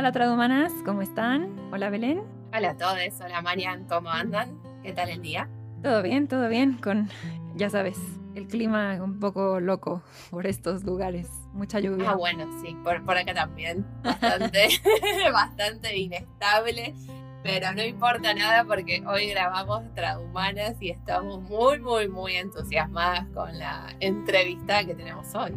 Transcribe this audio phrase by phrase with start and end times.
[0.00, 1.54] Hola Tradumanas, ¿cómo están?
[1.70, 2.22] Hola Belén.
[2.56, 4.58] Hola a todos, hola Marian, ¿cómo andan?
[4.82, 5.46] ¿Qué tal el día?
[5.82, 7.10] Todo bien, todo bien, con,
[7.54, 7.98] ya sabes,
[8.34, 12.12] el clima un poco loco por estos lugares, mucha lluvia.
[12.12, 14.68] Ah, bueno, sí, por, por acá también, bastante,
[15.34, 16.94] bastante inestable,
[17.42, 23.58] pero no importa nada porque hoy grabamos Tradumanas y estamos muy, muy, muy entusiasmadas con
[23.58, 25.52] la entrevista que tenemos hoy.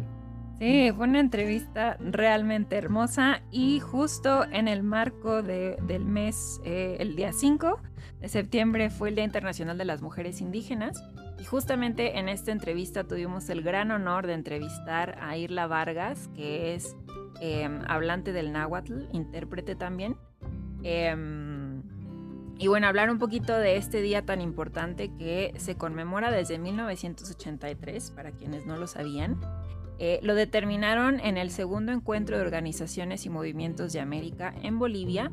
[0.58, 7.16] Sí, fue una entrevista realmente hermosa y justo en el marco del mes, eh, el
[7.16, 7.80] día 5
[8.20, 11.02] de septiembre fue el Día Internacional de las Mujeres Indígenas
[11.40, 16.74] y justamente en esta entrevista tuvimos el gran honor de entrevistar a Irla Vargas, que
[16.74, 16.96] es
[17.40, 20.16] em, hablante del náhuatl, intérprete también.
[20.84, 21.82] Em,
[22.56, 28.12] y bueno, hablar un poquito de este día tan importante que se conmemora desde 1983,
[28.12, 29.40] para quienes no lo sabían.
[29.98, 35.30] Eh, lo determinaron en el segundo encuentro de organizaciones y movimientos de América en Bolivia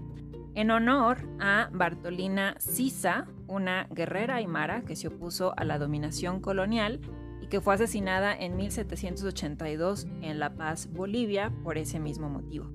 [0.56, 7.00] en honor a Bartolina Sisa, una guerrera aymara que se opuso a la dominación colonial
[7.42, 12.70] y que fue asesinada en 1782 en La Paz, Bolivia, por ese mismo motivo.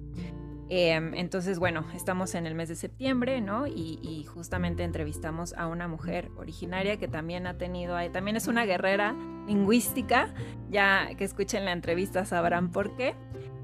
[0.69, 3.67] Em, entonces, bueno, estamos en el mes de septiembre, ¿no?
[3.67, 9.15] Y, justamente entrevistamos a una mujer originaria que también ha tenido, también es una guerrera
[9.47, 10.35] lingüística,
[10.69, 13.15] ya que escuchen la entrevista sabrán por qué.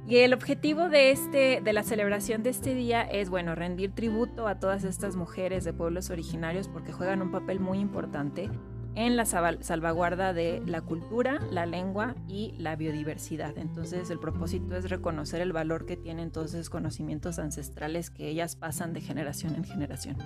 [0.06, 4.48] Y el objetivo de, este, de la celebración de este día es, bueno, rendir tributo
[4.48, 8.50] a todas estas mujeres de pueblos originarios porque juegan un papel muy importante
[8.94, 13.56] en la salvaguarda de la cultura, la lengua y la biodiversidad.
[13.56, 18.56] Entonces el propósito es reconocer el valor que tienen todos esos conocimientos ancestrales que ellas
[18.56, 20.16] pasan de generación en generación.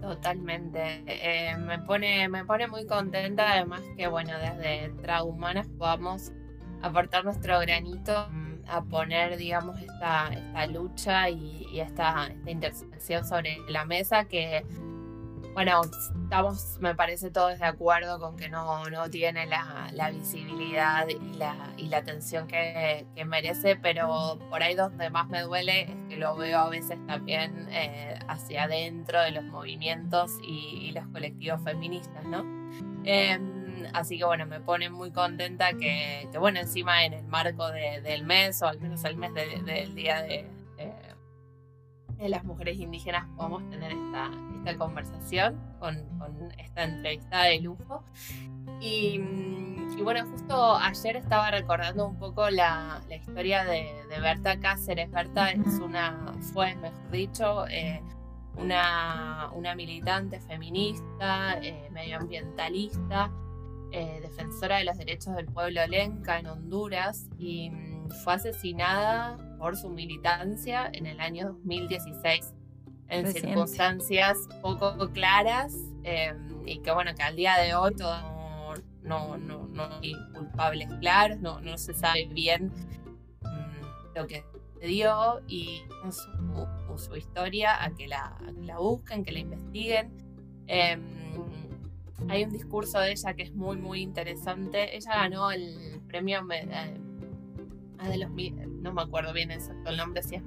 [0.00, 1.04] Totalmente.
[1.06, 6.32] Eh, me, pone, me pone muy contenta además que bueno, desde Trahumanas podamos
[6.82, 13.24] aportar nuestro granito mm, a poner, digamos, esta, esta lucha y, y esta, esta intersección
[13.24, 14.64] sobre la mesa que
[15.54, 15.82] bueno,
[16.22, 21.72] estamos, me parece, todos de acuerdo con que no, no tiene la, visibilidad y la,
[21.76, 26.36] y la atención que, merece, pero por ahí donde más me duele es que lo
[26.36, 32.44] veo a veces también eh, hacia adentro de los movimientos y, los colectivos feministas, ¿no?
[33.04, 38.00] Em, así que bueno, me pone muy contenta que, bueno, encima en el marco de,
[38.00, 40.46] del mes, o al menos el mes del día de
[42.28, 44.30] las mujeres indígenas podamos tener esta,
[44.60, 48.04] esta conversación con, con, esta entrevista de lujo.
[48.80, 54.58] Y, mm, bueno, justo ayer estaba recordando un poco la, la historia de, de, Berta
[54.58, 55.10] Cáceres.
[55.10, 58.02] Berta es una, fue, mejor dicho, eh,
[58.56, 63.30] una, una, militante feminista, eh, medioambientalista,
[63.92, 69.76] eh, defensora de los derechos del pueblo lenca en Honduras y mm, fue asesinada por
[69.76, 72.54] su militancia en el año 2016
[73.10, 78.16] en circunstancias poco claras em, y que bueno, que al día de hoy todo
[79.02, 82.72] no, no, no, hay culpables claros, no, no se sabe bien
[83.42, 84.44] mm, lo que
[84.74, 90.12] sucedió y su, su historia a que, la, la busquen, que la investiguen.
[90.66, 91.20] Em,
[92.28, 94.96] hay un discurso de ella que es muy, muy interesante.
[94.96, 96.98] Ella ganó el premio eh,
[98.08, 98.30] de los
[98.82, 100.42] no me acuerdo bien exacto el nombre, si es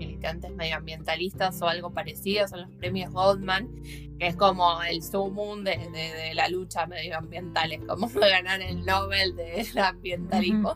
[0.00, 3.68] militantes medioambientalistas o algo parecido, son los premios Goldman,
[4.18, 9.36] que es como el sumum de, de, la lucha medioambiental, es como ganar el Nobel
[9.36, 10.74] del ambientalismo.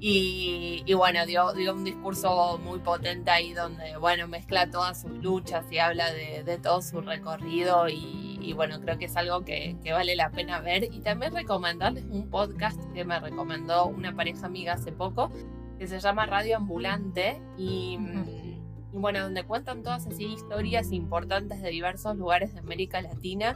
[0.00, 5.12] y, y, bueno, dio, dio, un discurso muy potente ahí donde, bueno, mezcla todas sus
[5.22, 9.44] luchas y habla de, de todo su recorrido y, y, bueno, creo que es algo
[9.44, 10.84] que, que, vale la pena ver.
[10.84, 15.30] Y también recomendarles un podcast que me recomendó una pareja amiga hace poco,
[15.80, 17.98] que se llama Radio Ambulante y,
[18.92, 23.54] y bueno, donde cuentan todas así historias importantes de diversos lugares de América Latina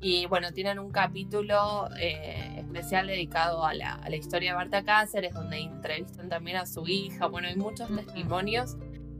[0.00, 4.84] y bueno, tienen un capítulo eh, especial dedicado a la, a la, historia de Marta
[4.84, 7.26] Cáceres, donde entrevistan también a su hija.
[7.26, 8.76] Bueno, hay muchos testimonios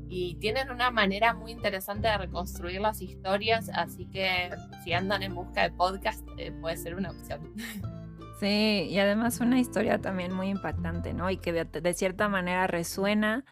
[0.08, 4.50] y tienen una manera muy interesante de reconstruir las historias, así que
[4.84, 7.52] si andan en busca de podcast, eh, puede ser una opción.
[8.40, 11.30] Sí, y además una historia también muy impactante, ¿no?
[11.30, 13.44] Y que de, cierta manera resuena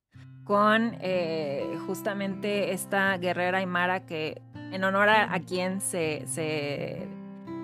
[0.45, 4.43] con eh, justamente esta guerrera aymara que
[4.73, 7.07] en honor a, quien se, se,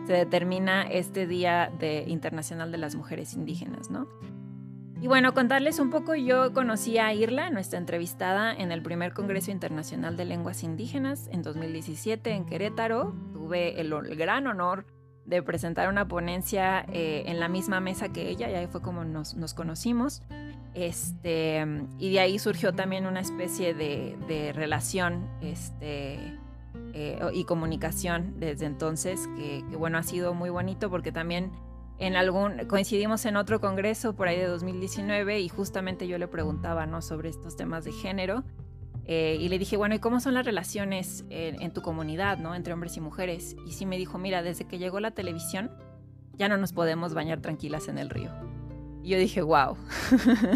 [0.06, 4.06] determina este Día de, Internacional de las Mujeres Indígenas, ¿no?
[5.00, 9.50] Y bueno, contarles un poco, yo conocí a Irla, nuestra entrevistada, en el primer Congreso
[9.50, 13.14] Internacional de Lenguas Indígenas en 2017 en Querétaro.
[13.32, 14.86] Tuve el, gran honor
[15.24, 19.04] de presentar una ponencia eh, en la misma mesa que ella, y ahí fue como
[19.04, 20.22] nos conocimos.
[20.74, 21.66] Este,
[21.98, 26.18] y de ahí surgió también una especie de, relación este,
[26.94, 31.50] eh, y comunicación desde entonces, que, bueno, ha sido muy bonito porque también
[31.98, 36.86] en algún, coincidimos en otro congreso por ahí de 2019 y justamente yo le preguntaba
[36.86, 37.02] ¿no?
[37.02, 38.44] sobre estos temas de género
[39.10, 42.54] eh, y le dije, bueno, ¿y cómo son las relaciones en, tu comunidad, ¿no?
[42.54, 43.56] Entre hombres y mujeres.
[43.66, 45.70] Y sí me dijo, mira, desde que llegó la televisión,
[46.34, 48.30] ya no nos podemos bañar tranquilas en el río.
[49.08, 49.74] Y yo dije, wow.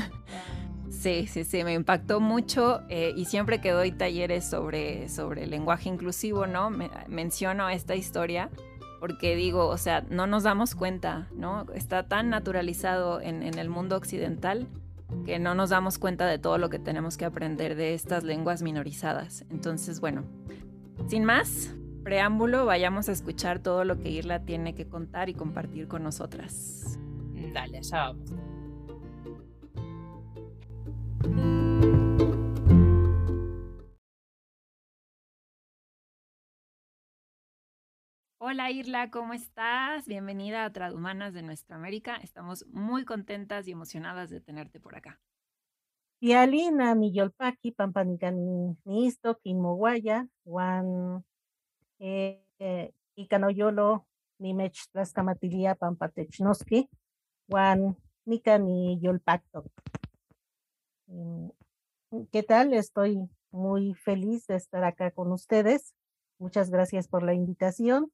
[0.90, 5.88] sí, sí, sí, me impactó mucho eh, y siempre que doy talleres sobre, sobre lenguaje
[5.88, 6.68] inclusivo, ¿no?
[7.08, 8.50] menciono esta historia
[9.00, 11.64] porque digo, o sea, no nos damos cuenta, ¿no?
[11.74, 14.68] Está tan naturalizado en, en el mundo occidental
[15.24, 18.60] que no nos damos cuenta de todo lo que tenemos que aprender de estas lenguas
[18.60, 19.46] minorizadas.
[19.48, 20.24] Entonces, bueno,
[21.08, 21.74] sin más
[22.04, 26.98] preámbulo, vayamos a escuchar todo lo que Irla tiene que contar y compartir con nosotras.
[27.50, 28.32] Dale, ya vamos.
[38.38, 40.06] Hola Irla, ¿cómo estás?
[40.06, 42.16] Bienvenida a Tradumanas de Nuestra América.
[42.16, 45.20] Estamos muy contentas y emocionadas de tenerte por acá.
[46.20, 51.24] Alina, mi yolpaki, pampanicani, ni isto, kinmoguaya, Juan,
[51.98, 54.06] eh, eh, ikanoyolo,
[54.38, 56.88] ni mech tlaskamatilia, pampatechnoski,
[57.48, 59.64] Juan, nika ni yolpacto.
[61.06, 61.48] Mm,
[62.30, 62.72] ¿Qué tal?
[62.72, 65.94] Estoy muy feliz de estar acá con ustedes.
[66.38, 68.10] Muchas gracias por la invitación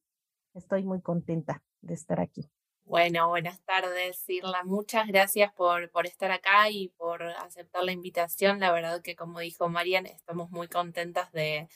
[0.59, 2.51] estoy muy contenta de estar aquí.
[2.85, 4.65] Bueno, buenas tardes, Irla.
[4.65, 8.61] Muchas gracias por, por estar acá y por aceptar la invitación.
[8.61, 11.69] La verdad que, como dijo Marian, estamos muy contentas de,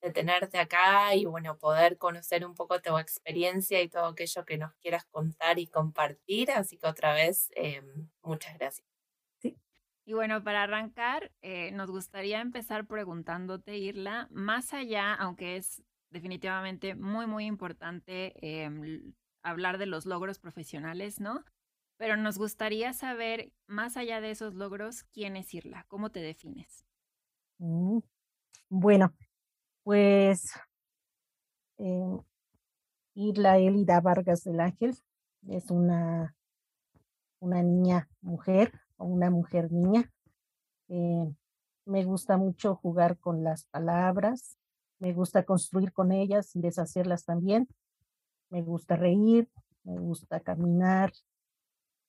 [0.00, 4.58] de tenerte acá y, bueno, poder conocer un poco tu experiencia y todo aquello que
[4.58, 6.50] nos quieras contar y compartir.
[6.50, 7.82] Así que otra vez, eh,
[8.22, 8.86] muchas gracias.
[9.38, 9.56] Sí.
[10.04, 16.94] Y bueno, para arrancar, eh, nos gustaría empezar preguntándote, Irla, más allá, aunque es definitivamente
[16.94, 21.44] muy, muy importante em, hablar de los logros profesionales, ¿no?
[21.96, 26.86] Pero nos gustaría saber, más allá de esos logros, quién es Irla, cómo te defines.
[27.58, 27.98] Mm,
[28.68, 29.14] bueno,
[29.88, 30.52] pues
[31.78, 32.18] eh,
[33.14, 34.94] Irla Elida Vargas del Ángel
[35.48, 36.36] es una,
[37.40, 40.12] una niña mujer o una mujer niña.
[40.90, 41.32] Eh,
[41.86, 44.58] me gusta mucho jugar con las palabras,
[44.98, 47.66] me gusta construir con ellas y deshacerlas también.
[48.50, 49.48] Me gusta reír,
[49.84, 51.14] me gusta caminar,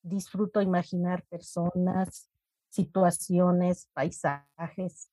[0.01, 2.29] disfruto imaginar personas,
[2.71, 5.09] situaciones, paisajes.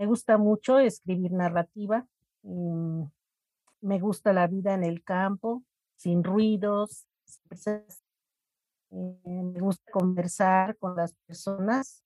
[0.00, 2.06] Me gusta mucho escribir narrativa.
[2.40, 3.02] Mm,
[3.82, 5.62] me gusta la vida en el campo,
[5.96, 7.06] sin ruidos.
[7.50, 12.02] Eh, me gusta conversar con las personas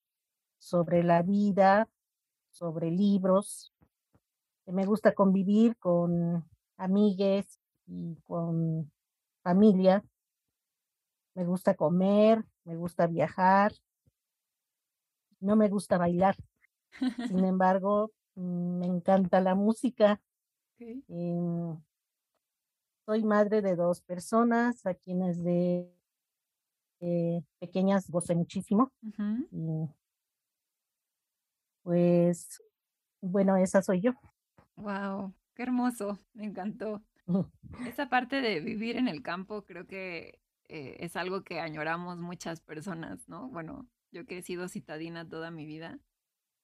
[0.58, 1.88] sobre la vida,
[2.50, 3.72] sobre libros,
[4.66, 6.44] me gusta convivir con
[6.76, 8.90] amigues y con
[9.44, 10.02] familia.
[11.34, 13.72] Me gusta comer, me gusta viajar.
[15.38, 16.34] No me gusta bailar.
[17.28, 20.20] Sin embargo, mm, me encanta la música.
[20.78, 21.76] Em,
[23.06, 25.90] soy madre de dos personas a quienes de
[27.58, 28.92] pequeñas gocé muchísimo.
[31.82, 32.62] pues,
[33.20, 34.12] bueno, esa soy yo.
[34.76, 37.02] Wow, qué hermoso, me encantó.
[37.86, 42.60] Esa parte de vivir en el campo creo que eh, es algo que añoramos muchas
[42.60, 43.48] personas, ¿no?
[43.48, 45.98] Bueno, yo que he sido citadina toda mi vida,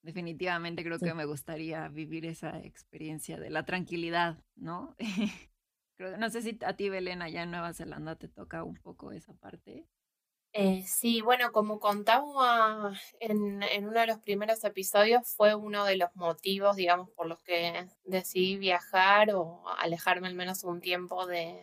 [0.03, 4.97] definitivamente creo que me gustaría vivir esa experiencia de la tranquilidad, ¿no?
[6.19, 9.35] no sé si a ti, Belén, allá en Nueva Zelanda te toca un poco esa
[9.35, 9.87] parte.
[10.53, 15.97] Eh, sí, bueno, como contaba en, en uno de los primeros episodios, fue uno de
[15.97, 21.57] los motivos, digamos, por los que decidí viajar o alejarme al menos un tiempo de,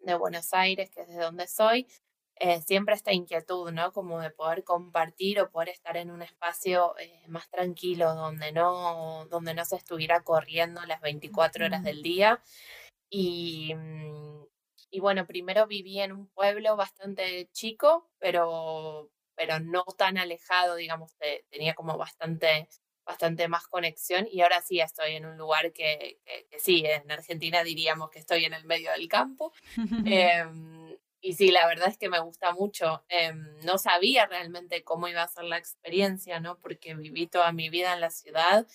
[0.00, 1.86] de Buenos Aires, que es de donde soy.
[2.36, 3.92] Eh, siempre esta inquietud, ¿no?
[3.92, 9.26] Como de poder compartir o poder estar en un espacio eh, más tranquilo, donde no,
[9.30, 12.42] donde no se estuviera corriendo las 24 horas del día.
[13.08, 14.44] Y, mm,
[14.90, 21.12] y bueno, primero viví en un pueblo bastante chico, pero, pero no tan alejado, digamos,
[21.50, 22.68] tenía como bastante,
[23.04, 27.62] bastante más conexión y ahora sí estoy en un lugar que, que, sí, en Argentina
[27.62, 29.52] diríamos que estoy en el medio del campo.
[30.06, 30.73] Em,
[31.24, 33.04] y sí, la verdad es que me gusta mucho.
[33.08, 36.58] Em, no sabía realmente cómo iba a ser la experiencia, ¿no?
[36.58, 38.66] Porque viví toda mi vida en la ciudad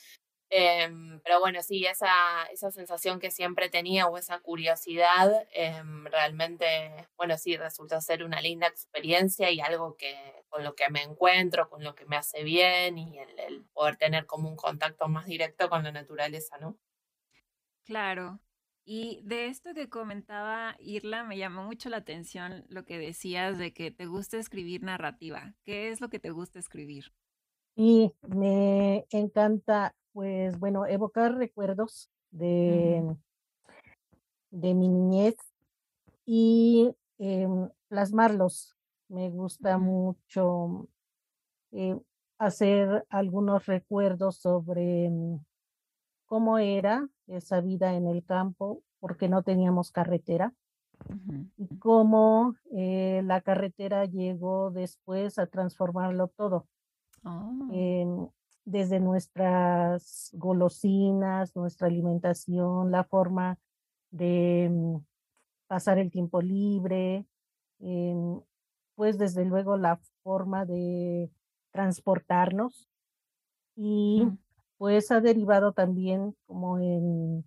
[0.51, 2.10] Em, pero bueno, sí, esa,
[2.51, 8.41] esa sensación que siempre tenía o esa curiosidad em, realmente, bueno, sí, resulta ser una
[8.41, 12.44] linda experiencia y algo que con lo que me encuentro, con lo que me hace
[12.44, 16.79] bien y el, el poder tener como un contacto más directo con la naturaleza, ¿no?
[17.84, 18.39] Claro.
[18.91, 23.72] Y de esto que comentaba Irla, me llamó mucho la atención lo que decías de
[23.72, 25.53] que te gusta escribir narrativa.
[25.63, 27.13] ¿Qué es lo que te gusta escribir?
[27.75, 33.15] Y me encanta, pues bueno, evocar recuerdos de,
[34.50, 35.36] de mi niñez
[36.25, 38.75] y em, plasmarlos.
[39.08, 40.88] Me gusta mucho
[41.74, 41.96] eh,
[42.39, 45.46] hacer algunos recuerdos sobre mm,
[46.25, 50.53] cómo era esa vida en el campo, porque no teníamos carretera,
[51.57, 56.67] y cómo eh, la carretera llegó después a transformarlo todo.
[57.25, 58.31] Oh.
[58.63, 63.57] desde nuestras golosinas, nuestra alimentación, la forma
[64.09, 64.95] de mm,
[65.67, 67.25] pasar el tiempo libre,
[67.79, 68.39] em,
[68.95, 71.29] pues desde luego la forma de
[71.71, 72.89] transportarnos
[73.75, 74.27] y
[74.79, 77.43] pues ha derivado también como en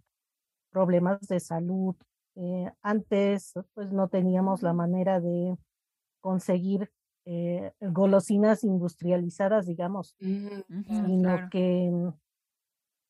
[0.70, 1.96] problemas de salud.
[2.36, 5.56] Eh, antes pues no teníamos la manera de
[6.20, 6.90] conseguir
[7.24, 11.90] eh, golosinas industrializadas, digamos, sino que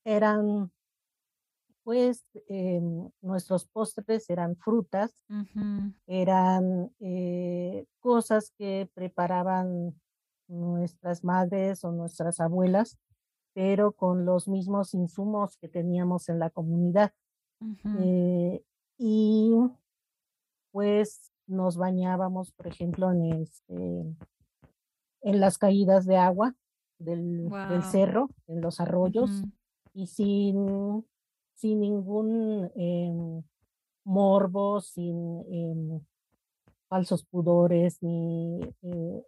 [0.05, 0.71] eran
[1.83, 5.25] pues em, nuestros postres eran frutas,
[6.07, 10.00] eran eh, cosas que preparaban
[10.47, 12.99] nuestras madres o nuestras abuelas
[13.55, 17.13] pero con los mismos insumos que teníamos en la comunidad.
[18.01, 18.63] Eh,
[18.99, 19.53] y
[20.73, 24.05] pues nos bañábamos, por ejemplo, en, este,
[25.23, 26.55] en las caídas de agua
[26.99, 27.51] del,
[27.91, 29.43] cerro, en los arroyos,
[29.95, 31.05] y sin,
[31.55, 33.43] sin ningún em,
[34.05, 36.01] morbo, sin em,
[36.89, 39.23] falsos pudores ni eh,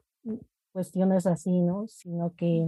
[0.73, 1.87] cuestiones así, ¿no?
[1.89, 2.67] Sino que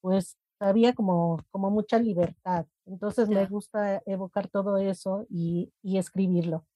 [0.00, 2.66] pues había como, como mucha libertad.
[2.86, 6.66] Entonces me gusta evocar todo eso y, escribirlo.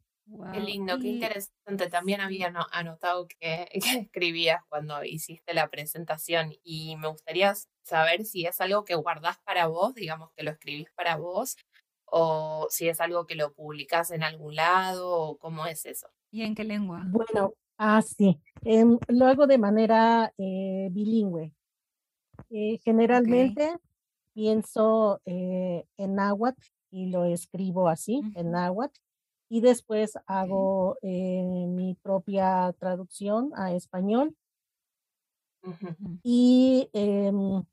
[0.53, 1.91] Qué lindo, qué interesante.
[1.91, 8.61] También había anotado que, escribías cuando hiciste la presentación y me gustaría saber si es
[8.61, 11.57] algo que guardás para vos, digamos que lo escribís para vos,
[12.05, 16.09] o si es algo que lo publicás en algún lado, o cómo es eso.
[16.31, 17.03] ¿Y en qué lengua?
[17.09, 21.53] Bueno, ah, sí, em, lo hago de manera eh, bilingüe.
[22.55, 23.79] Eh, generalmente
[24.35, 29.01] pienso eh, en náhuatl y lo escribo así, en náhuatl,
[29.49, 34.37] y después hago eh, mi propia traducción a español.
[36.23, 37.65] Y em,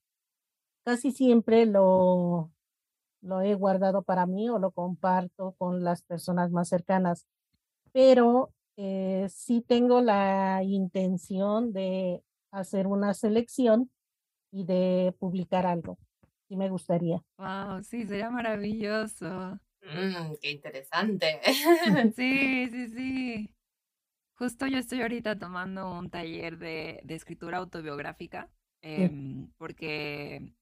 [0.86, 2.52] casi siempre lo,
[3.22, 7.26] lo he guardado para mí o lo comparto con las personas más cercanas,
[7.92, 8.54] pero
[9.28, 13.92] sí tengo la intención de hacer una selección
[14.52, 15.98] y de publicar algo.
[16.48, 17.24] Sí me gustaría.
[17.38, 19.60] Wow, sí, sería maravilloso.
[19.82, 21.40] Mm, qué interesante.
[22.16, 23.56] sí, sí, sí.
[24.36, 28.50] Justo yo estoy ahorita tomando un taller de, escritura autobiográfica
[28.82, 30.54] em, porque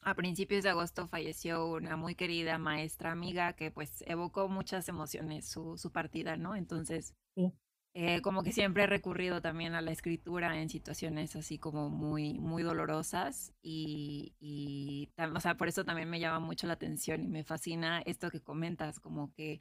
[0.00, 5.46] a principios de agosto falleció una muy querida maestra amiga que pues evocó muchas emociones
[5.46, 6.56] su, su partida, ¿no?
[6.56, 7.52] Entonces, sí.
[7.92, 12.38] Eh, como que siempre he recurrido también a la escritura en situaciones así como muy,
[12.38, 17.42] muy dolorosas y, o sea, por eso también me llama mucho la atención y me
[17.42, 19.58] fascina esto que comentas, como que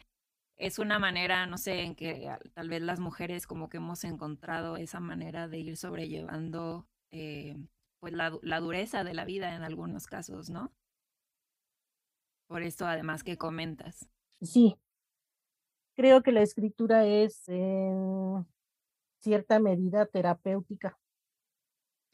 [0.58, 4.78] es una manera, no sé, en que tal vez las mujeres como que hemos encontrado
[4.78, 7.58] esa manera de ir sobrellevando eh,
[8.00, 10.72] pues la, la dureza de la vida en algunos casos, ¿no?
[12.48, 14.08] Por esto además que comentas.
[14.42, 14.76] Sí,
[16.00, 18.48] creo que la escritura es en
[19.20, 20.98] cierta medida terapéutica,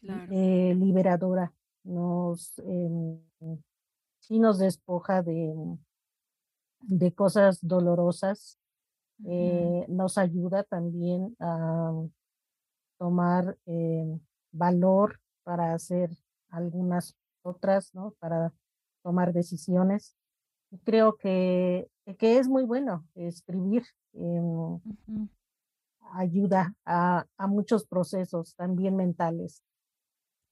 [0.01, 3.19] eh, liberadora, nos, em,
[4.21, 5.53] sí nos despoja de,
[6.79, 8.57] de cosas dolorosas,
[9.23, 11.93] eh, nos ayuda también a
[12.97, 14.19] tomar em,
[14.51, 16.09] valor para hacer
[16.49, 18.15] algunas otras, ¿no?
[18.17, 18.51] Para
[19.03, 20.15] tomar decisiones.
[20.85, 23.83] Creo que, que es muy bueno escribir.
[24.13, 24.79] Em,
[26.13, 29.61] ayuda a, a, muchos procesos también mentales.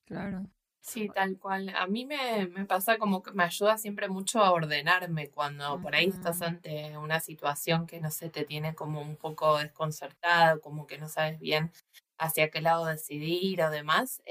[0.06, 0.46] Claro.
[0.82, 1.70] Sí, tal cual.
[1.78, 5.96] A mí me, me, pasa como que me ayuda siempre mucho a ordenarme cuando por
[5.96, 10.86] ahí estás ante una situación que no sé, te tiene como un poco desconcertada, como
[10.86, 11.72] que no sabes bien
[12.18, 14.22] hacia qué lado decidir o demás.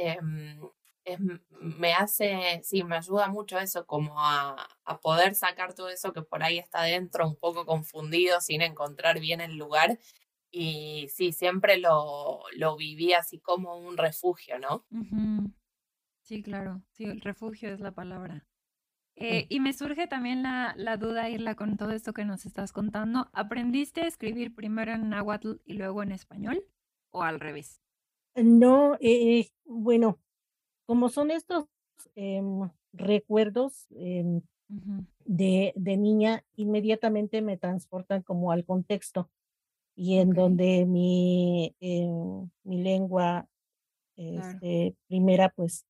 [1.05, 6.13] Em, me hace, sí, me ayuda mucho eso, como a, a, poder sacar todo eso
[6.13, 9.99] que por ahí está dentro, un poco confundido, sin encontrar bien el lugar.
[10.51, 14.87] Y sí, siempre lo, lo viví así como un refugio, ¿no?
[16.21, 18.47] Sí, claro, sí, el refugio es la palabra.
[19.17, 22.73] Eh, y me surge también la, la, duda, Irla, con todo esto que nos estás
[22.73, 23.29] contando.
[23.33, 26.65] ¿Aprendiste a escribir primero en náhuatl y luego en español?
[27.11, 27.81] ¿O al revés?
[28.35, 30.19] No, eh, bueno,
[30.87, 31.67] como son estos
[32.15, 34.41] em, recuerdos em,
[35.25, 39.31] de, de, niña, inmediatamente me transportan como al contexto
[39.95, 43.47] y en donde mi, em, mi lengua
[44.17, 45.87] este, primera pues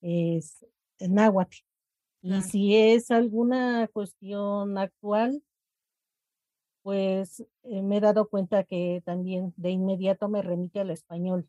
[0.00, 0.64] es
[1.00, 1.56] náhuatl.
[2.22, 5.42] Y si es alguna cuestión actual,
[6.82, 11.48] pues eh, me he dado cuenta que también de inmediato me remite al español.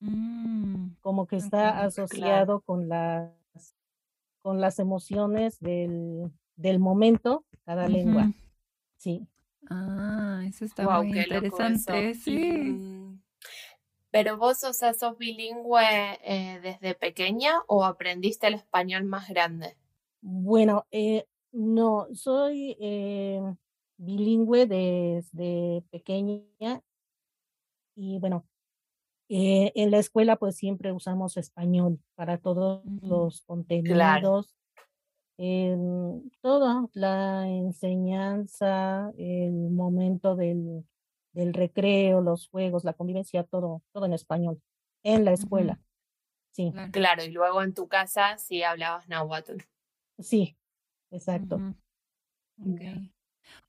[0.00, 3.32] Mm, como que está asociado con las
[4.40, 8.32] con las emociones del, del momento, cada lengua.
[8.96, 9.26] Sí.
[9.68, 12.52] Ah, eso está muy interesante, sí.
[12.52, 13.20] Mm,
[14.10, 15.82] pero vos, o sea, sos bilingüe
[16.24, 19.76] eh, desde pequeña o aprendiste el español más grande?
[20.22, 23.42] Bueno, eh, no, soy eh,
[23.98, 26.82] bilingüe desde pequeña
[27.94, 28.47] y bueno,
[29.28, 34.56] eh, en la escuela pues siempre usamos español para todos los contenidos,
[36.40, 40.84] toda la enseñanza, el momento del,
[41.32, 44.60] del recreo, los juegos, la convivencia, todo, todo en español,
[45.04, 45.80] en la escuela.
[46.50, 46.72] Sí.
[46.90, 49.58] Claro, y luego en tu casa sí hablabas náhuatl.
[50.18, 50.56] Sí,
[51.10, 51.60] exacto.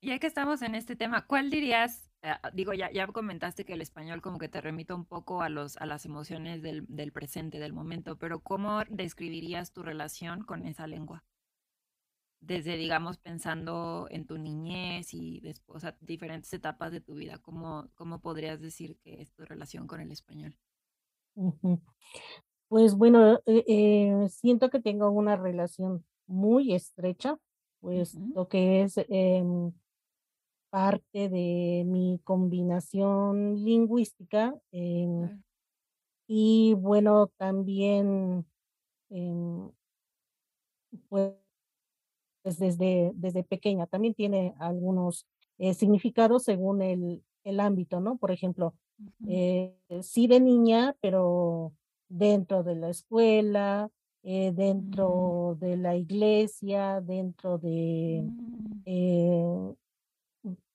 [0.01, 3.81] Ya que estamos en este tema, ¿cuál dirías Ah, digo, ya, ya comentaste que el
[3.81, 7.59] español como que te remite un poco a, los, a las emociones del, del presente,
[7.59, 11.24] del momento, pero ¿cómo describirías tu relación con esa lengua?
[12.41, 17.89] Desde, digamos, pensando en tu niñez y después, a diferentes etapas de tu vida, ¿cómo,
[17.95, 20.57] ¿cómo podrías decir que es tu relación con el español?
[22.68, 27.37] Pues bueno, eh, eh, siento que tengo una relación muy estrecha,
[27.79, 29.72] pues lo que es em,
[30.70, 34.55] parte de mi combinación lingüística.
[34.72, 35.42] Em,
[36.27, 38.46] y bueno, también,
[39.09, 39.72] em,
[41.09, 41.33] pues
[42.44, 45.25] desde, desde pequeña, también tiene algunos
[45.57, 48.18] eh, significados según el, el ámbito, ¿no?
[48.18, 48.74] Por ejemplo,
[49.27, 51.74] eh, sí de niña, pero
[52.07, 53.89] dentro de la escuela,
[54.24, 54.55] eh, mm.
[54.55, 59.74] dentro de la iglesia, dentro de mm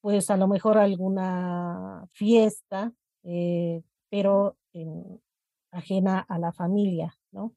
[0.04, 3.80] pues a lo mejor alguna fiesta, eh,
[4.10, 4.58] pero
[5.70, 7.54] ajena a la familia, ¿no?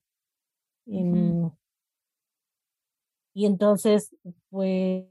[3.33, 4.15] y entonces,
[4.49, 5.07] pues,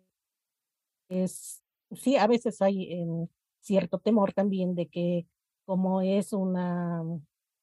[1.90, 3.28] sí, a veces hay em,
[3.60, 5.26] cierto temor también de que
[5.66, 7.02] como es una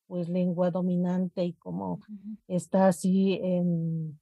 [0.07, 1.99] pues lengua dominante y como
[2.47, 4.19] está así en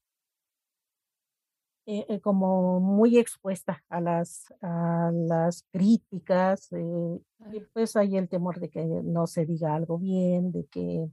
[1.87, 7.19] eh, eh, como muy expuesta a las, a las críticas, eh,
[7.51, 11.09] y pues hay el temor de que no se diga algo bien, de que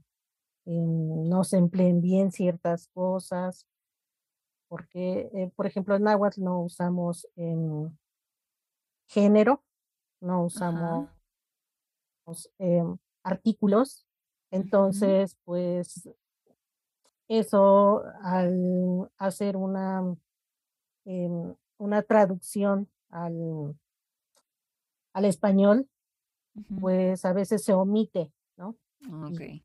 [0.65, 3.67] no se empleen bien ciertas cosas,
[4.67, 7.27] porque, por ejemplo, en náhuatl no usamos
[9.07, 9.63] género,
[10.21, 11.09] no usamos
[13.23, 14.05] artículos,
[14.51, 16.09] entonces, pues
[17.27, 20.15] eso al hacer una
[21.79, 23.75] una traducción al,
[25.13, 25.87] al español,
[26.79, 28.75] pues a veces se omite, ¿no?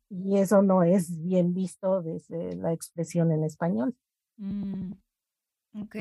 [0.09, 3.95] Y, eso no es bien visto desde la expresión en español.
[4.37, 4.93] Mm,
[5.81, 5.95] ok.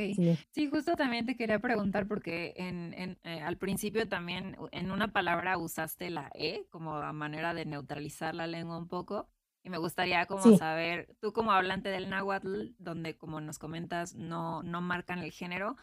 [0.51, 0.69] Sí.
[0.69, 5.59] justo también te quería preguntar porque en, en eh, al principio también en una palabra
[5.59, 9.29] usaste la E como a manera de neutralizar la lengua un poco.
[9.63, 14.63] Y me gustaría como saber, tú como hablante del náhuatl, donde como nos comentas no,
[14.63, 15.77] no marcan el género,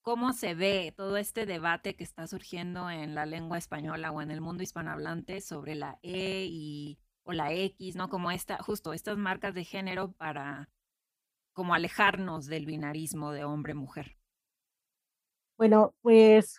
[0.00, 4.30] ¿cómo se ve todo este debate que está surgiendo en la lengua española o en
[4.30, 8.08] el mundo hispanohablante sobre la E y, o la X, ¿no?
[8.08, 10.70] Como esta, justo estas marcas de género para
[11.56, 14.18] como alejarnos del binarismo de hombre-mujer.
[15.56, 16.58] Bueno, pues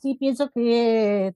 [0.00, 1.34] sí pienso que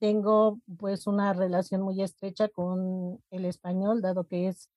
[0.00, 4.70] tengo pues una relación muy estrecha con el español, dado que es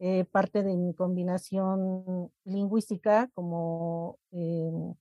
[0.00, 4.94] eh, parte de mi combinación lingüística como, em,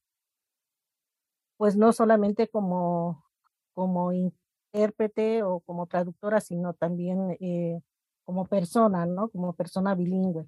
[1.57, 3.25] pues no solamente como,
[3.73, 7.81] como intérprete o como traductora, sino también eh,
[8.25, 9.29] como persona, ¿no?
[9.29, 10.47] Como persona bilingüe.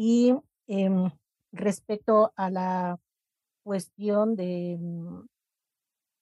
[0.00, 0.32] Y
[0.68, 1.10] em,
[1.50, 3.00] respecto a la
[3.64, 5.26] cuestión de, mm,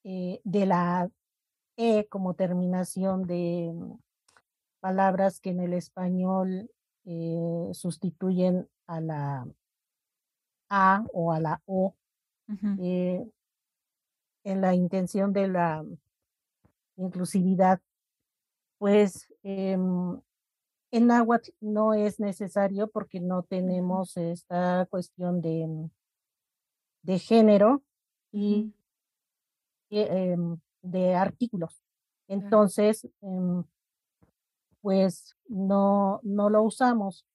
[0.05, 1.11] eh, de la
[1.77, 3.99] E como terminación de mm,
[4.81, 6.71] palabras que en el español
[7.05, 9.47] eh, sustituyen a la
[10.71, 11.95] A o a la O,
[12.81, 13.31] eh,
[14.45, 15.85] en la intención de la
[16.97, 17.83] inclusividad,
[18.79, 20.19] pues em,
[20.97, 25.91] en náhuatl no es necesario porque no tenemos esta cuestión de, mm,
[27.03, 27.83] de género
[28.33, 28.73] y
[29.91, 31.83] em, de artículos.
[32.29, 33.63] Entonces, em,
[34.81, 37.27] pues no, no lo usamos.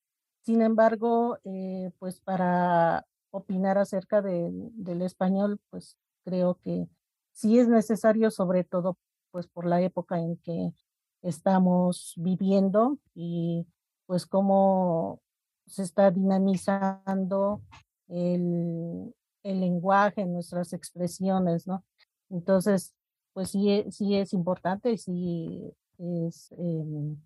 [0.41, 6.87] Sin embargo, eh, pues para opinar acerca del español, pues creo que
[7.31, 8.97] sí es necesario, sobre todo
[9.29, 10.73] pues por la época en que
[11.21, 13.65] estamos viviendo y
[14.05, 15.21] pues cómo
[15.65, 17.61] se está dinamizando
[18.07, 21.83] el, el lenguaje, nuestras expresiones, ¿no?
[22.29, 22.93] Entonces,
[23.33, 27.17] pues sí, e, sí es importante y sí es em,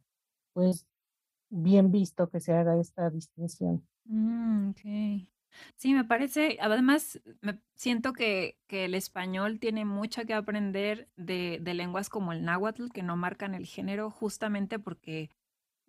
[0.54, 0.86] pues
[1.50, 3.88] bien visto que se haga esta distinción.
[4.06, 4.72] Mm,
[5.76, 11.60] Sí, me parece, además, me siento que, que, el español tiene mucho que aprender de,
[11.62, 15.30] de, lenguas como el náhuatl, que no marcan el género, justamente porque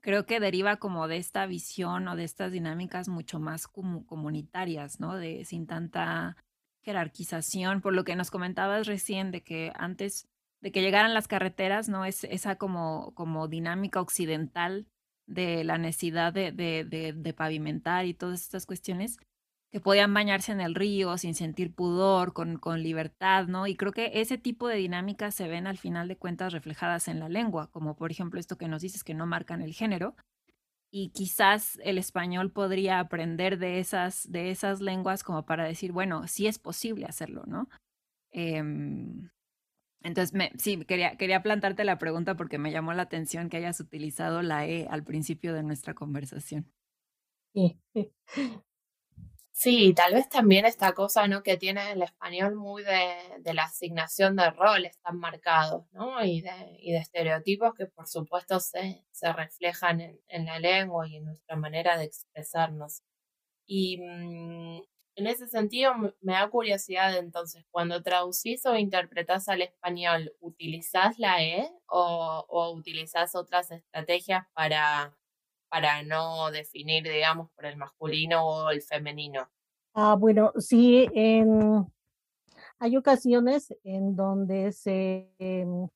[0.01, 5.17] creo que deriva como de esta visión o de estas dinámicas mucho más comunitarias, ¿no?
[5.17, 6.37] De sin tanta
[6.83, 10.29] jerarquización, por lo que nos comentabas recién de que antes
[10.61, 12.05] de que llegaran las carreteras, ¿no?
[12.05, 14.87] Es esa como, como dinámica occidental
[15.27, 19.19] de la necesidad de, de, de pavimentar y todas estas cuestiones
[19.77, 23.67] que podían bañarse en el río sin sentir pudor, con, con libertad, ¿no?
[23.67, 27.21] Y creo que ese tipo de dinámicas se ven al final de cuentas reflejadas en
[27.21, 30.17] la lengua, como por ejemplo esto que nos dices que no marcan el género.
[30.91, 36.27] Y quizás el español podría aprender de esas, de esas lenguas como para decir, bueno,
[36.27, 37.69] sí es posible hacerlo, ¿no?
[38.33, 38.63] Eh,
[40.01, 43.79] entonces, me, sí, quería, quería plantarte la pregunta porque me llamó la atención que hayas
[43.79, 46.73] utilizado la E al principio de nuestra conversación.
[47.53, 47.79] Sí,
[49.59, 51.43] Sí, tal vez también esta cosa, ¿no?
[51.43, 56.23] Que tiene el español muy de, de la asignación de roles tan marcados, ¿no?
[56.23, 61.09] Y de, y de estereotipos que por supuesto se, se reflejan en, en, la lengua
[61.09, 63.01] y en nuestra manera de expresarnos.
[63.67, 64.83] Y mmm,
[65.17, 71.43] en ese sentido me da curiosidad entonces, cuando traducís o interpretás al español, ¿utilizás la
[71.43, 75.17] E o, o utilizás otras estrategias para
[75.77, 79.47] para no definir, digamos, por el masculino o el femenino.
[79.93, 81.87] Ah, bueno, sí, en,
[82.79, 85.87] hay ocasiones en donde se, em,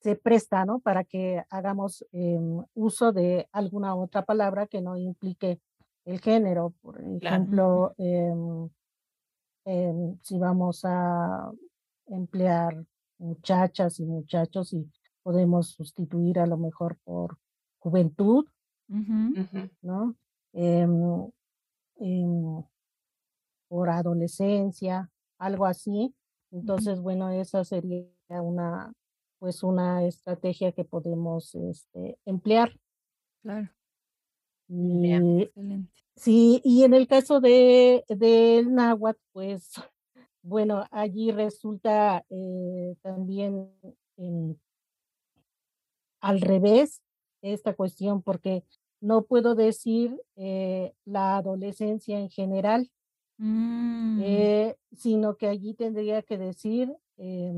[0.00, 0.80] se presta, ¿no?
[0.80, 2.38] Para que hagamos eh,
[2.74, 5.58] uso de alguna otra palabra que no implique
[6.04, 6.74] el género.
[6.82, 8.70] Por ejemplo, claro.
[9.64, 11.50] eh, si vamos a
[12.08, 12.84] emplear
[13.16, 14.86] muchachas y muchachos y
[15.22, 17.38] podemos sustituir a lo mejor por
[17.84, 18.46] juventud,
[18.88, 19.70] uh -huh.
[19.82, 20.16] ¿no?
[20.54, 20.86] Eh,
[22.00, 22.64] eh,
[23.68, 26.14] por adolescencia, algo así.
[26.50, 27.04] Entonces, uh -huh.
[27.04, 28.08] bueno, esa sería
[28.42, 28.92] una,
[29.38, 32.70] pues una estrategia que podemos este, emplear.
[33.42, 33.68] Claro.
[34.68, 35.92] Y, excelente.
[36.16, 39.72] Sí, y en el caso de del náhuatl, pues,
[40.42, 43.68] bueno, allí resulta eh, también
[46.20, 47.02] al revés,
[47.52, 48.64] esta cuestión porque
[49.00, 52.90] no puedo decir eh, la adolescencia en general,
[53.38, 54.20] mm.
[54.22, 57.52] eh, sino que allí tendría que decir eh,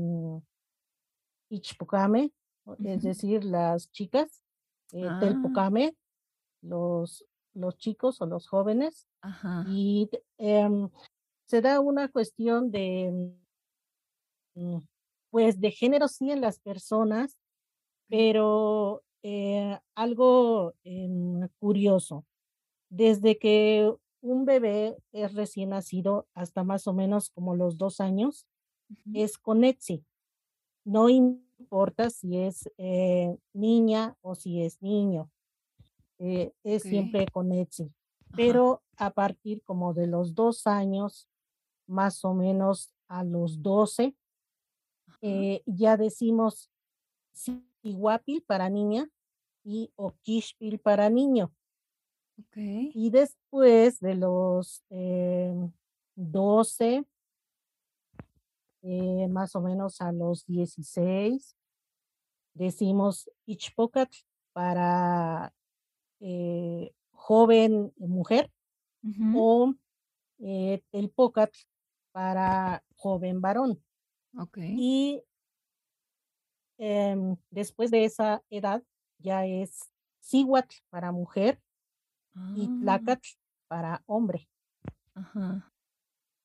[1.49, 2.31] Ichpocame,
[2.65, 2.89] uh -huh.
[2.89, 4.43] es decir, las chicas,
[4.91, 5.19] eh, ah.
[5.19, 5.95] Telpocame,
[6.61, 9.63] los, los chicos o los jóvenes, Ajá.
[9.69, 10.89] y em,
[11.45, 13.33] se da una cuestión de,
[14.55, 14.77] mm,
[15.31, 17.37] pues, de género sí en las personas,
[18.09, 21.09] pero eh, algo eh,
[21.59, 22.25] curioso.
[22.89, 28.47] Desde que un bebé es recién nacido hasta más o menos como los dos años,
[28.89, 29.23] uh -huh.
[29.23, 30.05] es con Etsy.
[30.85, 35.29] No importa si es eh, niña o si es niño,
[36.19, 36.91] eh, es okay.
[36.91, 37.91] siempre con Etsy.
[38.35, 41.29] Pero a partir como de los dos años,
[41.87, 44.15] más o menos a los doce,
[45.65, 46.69] ya decimos
[47.81, 49.09] Iguapil para niña
[49.63, 51.51] y Oquishpil para niño.
[52.47, 52.91] Okay.
[52.93, 55.53] Y después de los eh,
[56.15, 57.05] 12,
[58.83, 61.55] eh, más o menos a los 16,
[62.53, 64.09] decimos Ichpocat
[64.53, 65.53] para
[66.19, 68.51] eh, joven mujer
[69.35, 69.73] o
[70.39, 71.51] eh, el Pocat
[72.11, 73.83] para joven varón.
[74.37, 74.75] Okay.
[74.77, 75.23] Y
[76.77, 78.83] em, después de esa edad
[79.19, 81.59] ya es Siwat para mujer
[82.55, 83.21] y Ah, Tlacat
[83.67, 84.49] para hombre.
[85.15, 85.71] ajá.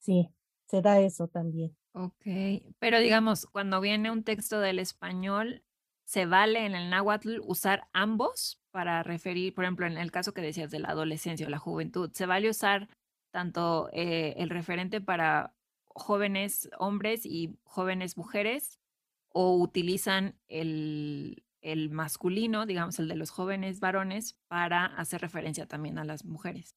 [0.00, 0.28] Sí,
[0.68, 1.76] se da eso también.
[1.94, 2.24] Ok,
[2.78, 5.62] pero digamos, cuando viene un texto del español,
[6.06, 10.40] ¿se vale en el náhuatl usar ambos para referir, por ejemplo, en el caso que
[10.40, 12.88] decías de la adolescencia o la juventud, ¿se vale usar
[13.30, 15.54] tanto eh, el referente para
[15.88, 18.78] jóvenes hombres y jóvenes mujeres
[19.34, 25.98] o utilizan el, el masculino, digamos, el de los jóvenes varones, para hacer referencia también
[25.98, 26.74] a las mujeres?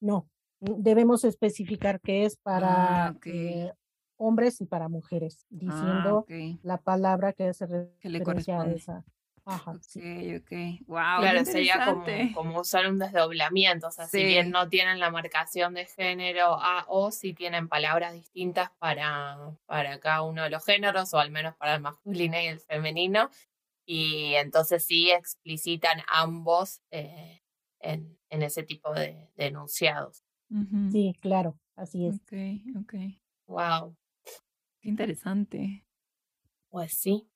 [0.00, 0.28] No,
[0.60, 3.26] debemos especificar que es para Ah, ok.
[3.26, 3.72] eh,
[4.16, 6.26] hombres y para mujeres, Ah, diciendo
[6.62, 7.66] la palabra que hace
[8.00, 8.76] que le referencia a corresponde.
[8.76, 9.04] esa.
[9.50, 10.34] Ajá, Ok, sí.
[10.36, 10.50] ok.
[10.86, 13.88] Wow, Claro, sería como, como usar un desdoblamiento.
[13.88, 18.12] O sea, si bien no tienen la marcación de género A o si tienen palabras
[18.14, 19.36] distintas para,
[19.66, 23.28] para cada uno de los géneros, o al menos para el masculino y el femenino.
[23.86, 27.42] Y entonces sí explicitan ambos eh,
[27.80, 30.22] en, en ese tipo de, de enunciados.
[30.92, 32.16] Sí, claro, así es.
[32.16, 32.32] Ok,
[32.82, 32.94] ok.
[33.46, 33.96] Wow,
[34.80, 35.84] Qué interesante.
[36.68, 37.28] pues sí.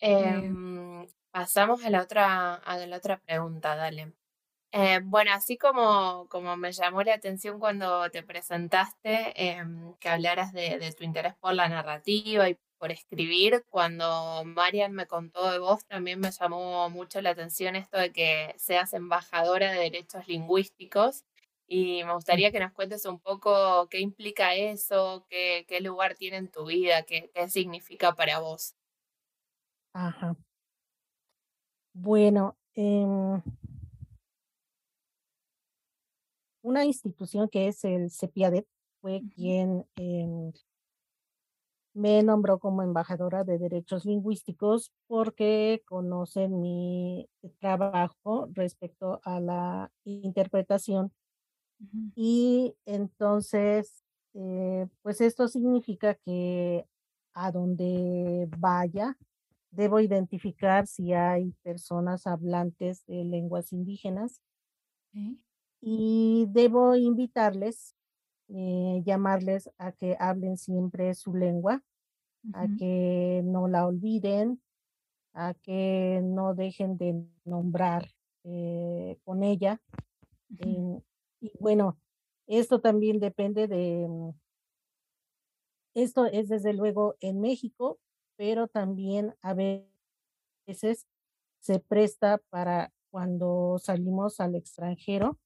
[0.00, 4.14] Eh, Em, pasamos a la otra, a la otra pregunta, dale.
[4.72, 10.52] Eh, bueno, así como, como me llamó la atención cuando te presentaste, em, que hablaras
[10.52, 15.58] de, de tu interés por la narrativa y por escribir, cuando Marian me contó de
[15.60, 21.24] vos, también me llamó mucho la atención esto de que seas embajadora de derechos lingüísticos.
[21.66, 26.38] Y me gustaría que nos cuentes un poco qué implica eso, qué, qué lugar tiene
[26.38, 28.74] en tu vida, qué, qué significa para vos.
[29.92, 30.34] Ajá.
[31.94, 33.40] Bueno, em,
[36.62, 38.66] una institución que es el CEPIADET
[39.00, 40.52] fue quien em,
[41.94, 47.28] me nombró como embajadora de derechos lingüísticos porque conocen mi
[47.60, 51.12] trabajo respecto a la interpretación
[52.16, 54.04] y entonces,
[54.34, 56.86] eh, pues esto significa que
[57.34, 59.16] a donde vaya,
[59.74, 64.40] debo identificar si hay personas hablantes de lenguas indígenas
[65.80, 67.94] y debo invitarles,
[68.48, 71.82] eh, llamarles a que hablen siempre su lengua,
[72.52, 74.62] a que no la olviden,
[75.34, 78.10] a que no dejen de nombrar
[78.44, 79.80] eh, con ella.
[81.40, 81.98] Y bueno,
[82.46, 84.30] esto también depende de, mm,
[85.94, 87.98] esto es desde luego en México,
[88.36, 91.06] pero también a veces
[91.60, 95.38] se presta para cuando salimos al extranjero.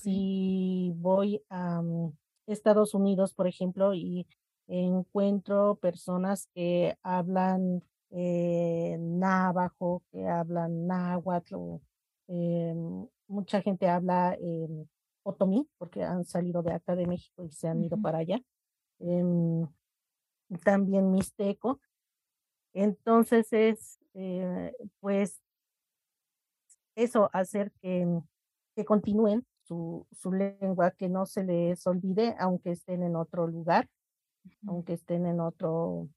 [0.00, 2.12] Si voy a mm,
[2.46, 4.26] Estados Unidos, por ejemplo, y
[4.68, 11.80] encuentro personas que hablan eh, navajo, que hablan náhuatl, o,
[12.28, 14.86] em, mucha gente habla em,
[15.22, 18.40] otomí, porque han salido de acá de México y se han ido para allá.
[18.98, 19.66] em,
[20.64, 21.80] también mixteco.
[22.76, 25.40] Entonces es, eh, pues,
[26.94, 28.06] eso, hacer que,
[28.74, 33.88] que continúen su, su lengua, que no se les olvide, aunque estén en otro lugar,
[34.66, 36.08] aunque estén en otro,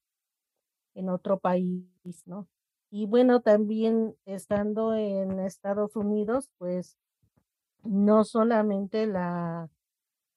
[0.95, 1.87] en otro país,
[2.25, 2.47] ¿no?
[2.91, 6.97] Y bueno, también estando en Estados Unidos, pues
[7.83, 9.69] no solamente la,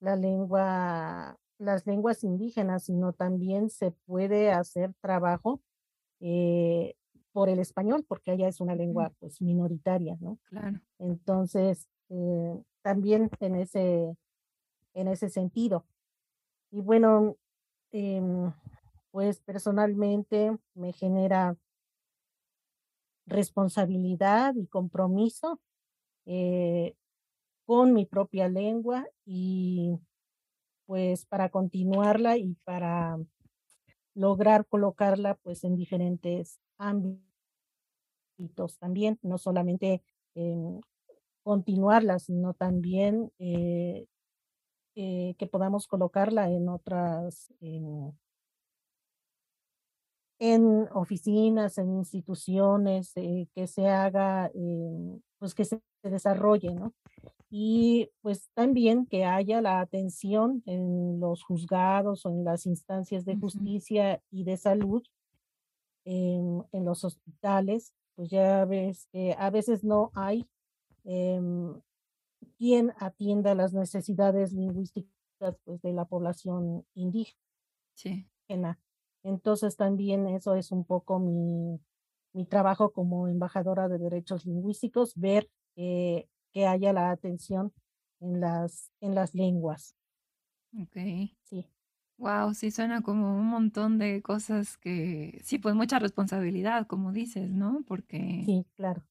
[0.01, 5.61] la lengua, las lenguas indígenas, sino también se puede hacer trabajo
[6.23, 6.95] eh,
[7.33, 8.83] por el español, porque allá es una Ujú.
[8.83, 10.39] lengua pues minoritaria, ¿no?
[10.45, 10.81] Claro.
[10.99, 14.17] Entonces, eh, también en ese,
[14.95, 15.85] en ese sentido.
[16.71, 17.37] Y bueno,
[17.91, 18.53] em,
[19.11, 21.57] pues personalmente me genera
[23.27, 25.61] responsabilidad y compromiso
[26.27, 26.95] eh,
[27.67, 29.99] con mi propia lengua y
[30.87, 33.19] pues para continuarla y para
[34.15, 37.23] lograr colocarla pues en diferentes ámbitos
[38.79, 40.03] también, no solamente
[40.35, 40.81] em,
[41.43, 44.07] continuarla, sino también eh,
[44.97, 48.13] eh, que podamos colocarla en otras, em,
[50.41, 54.51] en oficinas, en instituciones, eh, que se haga,
[55.39, 56.93] pues que se desarrolle, ¿no?
[57.55, 63.37] Y pues también que haya la atención en los juzgados o en las instancias de
[63.37, 65.03] justicia y de salud
[66.07, 70.49] en, en los hospitales, pues ya ves que a veces no hay
[71.05, 71.79] em,
[72.57, 75.11] quien atienda las necesidades lingüísticas
[75.65, 77.37] pues, de la población indígena.
[77.93, 78.27] Sí.
[79.25, 81.79] Entonces también eso es un poco mi,
[82.33, 86.31] mi trabajo como embajadora de derechos lingüísticos, ver que
[86.67, 87.73] haya la atención
[88.21, 89.97] en las, en las lenguas.
[90.75, 90.97] Ok.
[91.45, 91.71] Sí.
[92.19, 97.51] Wow, sí suena como un montón de cosas que, sí, pues mucha responsabilidad, como dices,
[97.51, 97.85] ¿no?
[97.87, 99.09] Porque Sí, claro.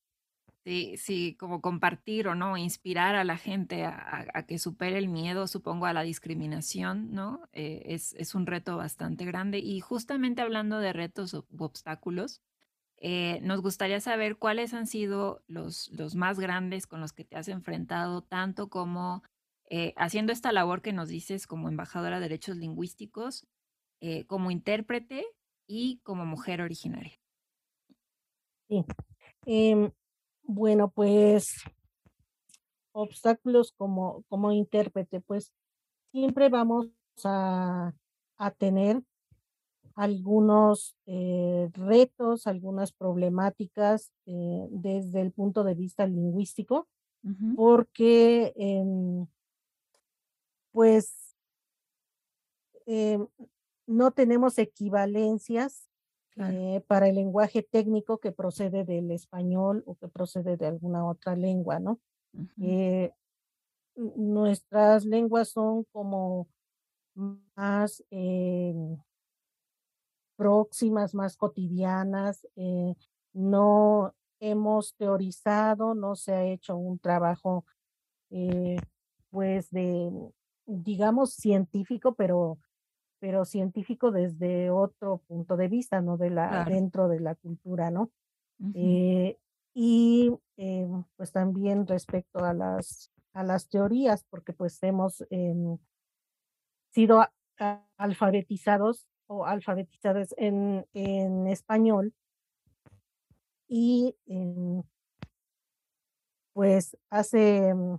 [0.63, 5.07] sí, sí, como compartir o no, inspirar a la gente a, a- que supere el
[5.07, 7.49] miedo, supongo, a la discriminación, ¿no?
[7.53, 9.59] Eh, es, es un reto bastante grande.
[9.59, 12.41] Y justamente hablando de retos u obstáculos,
[13.03, 17.35] eh, nos gustaría saber cuáles han sido los, los más grandes con los que te
[17.35, 19.23] has enfrentado, tanto como
[19.71, 23.47] eh, haciendo esta labor que nos dices como embajadora de derechos lingüísticos,
[24.01, 25.25] eh, como intérprete
[25.65, 27.19] y como mujer originaria.
[28.69, 28.85] Sí.
[29.47, 29.91] Em,
[30.43, 31.63] bueno, pues
[32.91, 35.53] obstáculos como, como intérprete, pues
[36.11, 36.89] siempre vamos
[37.23, 37.93] a,
[38.37, 39.01] a tener
[39.95, 46.87] algunos eh, retos, algunas problemáticas eh, desde el punto de vista lingüístico,
[47.55, 49.27] porque em,
[50.71, 51.35] pues
[52.85, 53.27] em,
[53.87, 55.87] no tenemos equivalencias
[56.33, 56.55] Claro.
[56.57, 61.35] eh, para el lenguaje técnico que procede del español o que procede de alguna otra
[61.35, 61.99] lengua, ¿no?
[63.95, 66.47] Nuestras lenguas son como
[67.55, 68.97] más em,
[70.41, 72.95] próximas, más cotidianas, eh,
[73.31, 77.63] no hemos teorizado, no se ha hecho un trabajo,
[78.31, 78.77] eh,
[79.29, 80.11] pues de,
[80.65, 82.57] digamos, científico, pero,
[83.19, 86.71] pero científico desde otro punto de vista, no de la, Claro.
[86.71, 88.09] dentro de la cultura, ¿no?
[88.73, 89.37] Eh,
[89.75, 90.31] y
[91.17, 95.77] pues también respecto a las, a las teorías, porque pues hemos em,
[96.89, 97.23] sido
[97.97, 102.13] alfabetizados o alfabetizadas en, en español
[103.69, 104.83] y em,
[106.53, 107.97] pues hace, mm,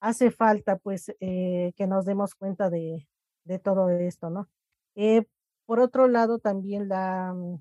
[0.00, 3.08] hace falta pues eh, que nos demos cuenta de,
[3.44, 4.48] de todo esto, ¿no?
[4.94, 5.26] Eh,
[5.66, 7.60] por otro lado, también la mm,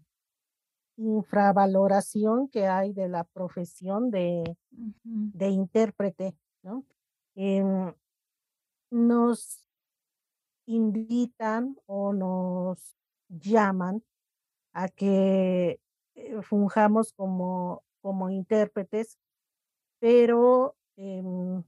[0.98, 4.56] infravaloración que hay de la profesión de,
[5.04, 6.86] de intérprete, ¿no?
[7.36, 7.92] Em,
[8.92, 9.67] nos
[10.68, 12.98] invitan o nos
[13.30, 14.04] llaman
[14.74, 15.80] a que
[16.16, 19.20] eh, fungamos como, como intérpretes,
[20.00, 21.64] pero em,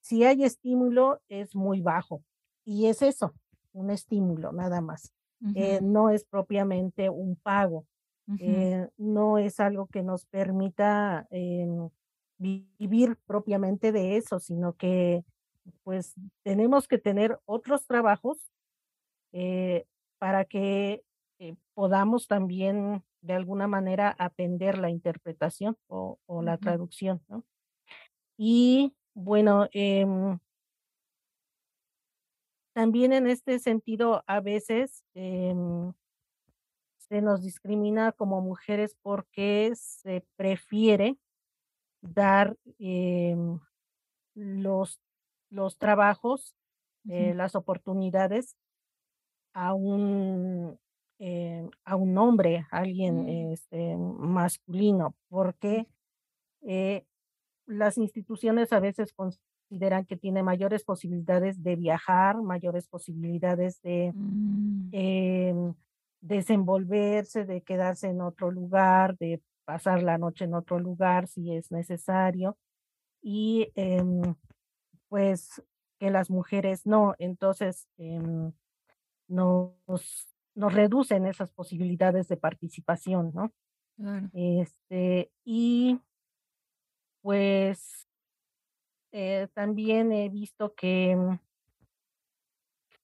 [0.00, 2.22] si hay estímulo es muy bajo.
[2.64, 3.34] Y es eso,
[3.72, 5.12] un estímulo nada más.
[5.54, 7.86] Eh, no es propiamente un pago,
[8.38, 11.88] eh, no es algo que nos permita em,
[12.38, 15.24] vi- vivir propiamente de eso, sino que
[15.82, 18.50] pues tenemos que tener otros trabajos
[19.32, 19.86] eh,
[20.18, 21.02] para que
[21.38, 27.44] eh, podamos también de alguna manera atender la interpretación o, o la traducción, ¿no?
[28.38, 30.38] Y bueno, em,
[32.74, 35.94] también en este sentido, a veces em,
[36.98, 41.16] se nos discrimina como mujeres porque se prefiere
[42.02, 43.58] dar em,
[44.34, 45.00] los,
[45.50, 46.54] los trabajos,
[47.08, 48.56] eh, las oportunidades
[49.54, 50.78] a un,
[51.18, 53.52] eh, a un hombre, a alguien Mm.
[53.52, 55.86] este, masculino, porque
[56.62, 57.04] eh,
[57.66, 64.90] las instituciones a veces consideran que tiene mayores posibilidades de viajar, mayores posibilidades de Mm.
[64.92, 65.74] em,
[66.22, 71.70] desenvolverse, de quedarse en otro lugar, de pasar la noche en otro lugar si es
[71.72, 72.56] necesario.
[73.22, 74.34] Y em,
[75.08, 75.62] pues
[75.98, 77.14] que las mujeres no.
[77.18, 78.52] Entonces, em,
[79.28, 83.52] nos, nos reducen esas posibilidades de participación, ¿no?
[83.96, 84.28] Claro.
[84.34, 86.00] Este, y
[87.22, 88.06] pues
[89.12, 91.38] eh, también he visto que mm,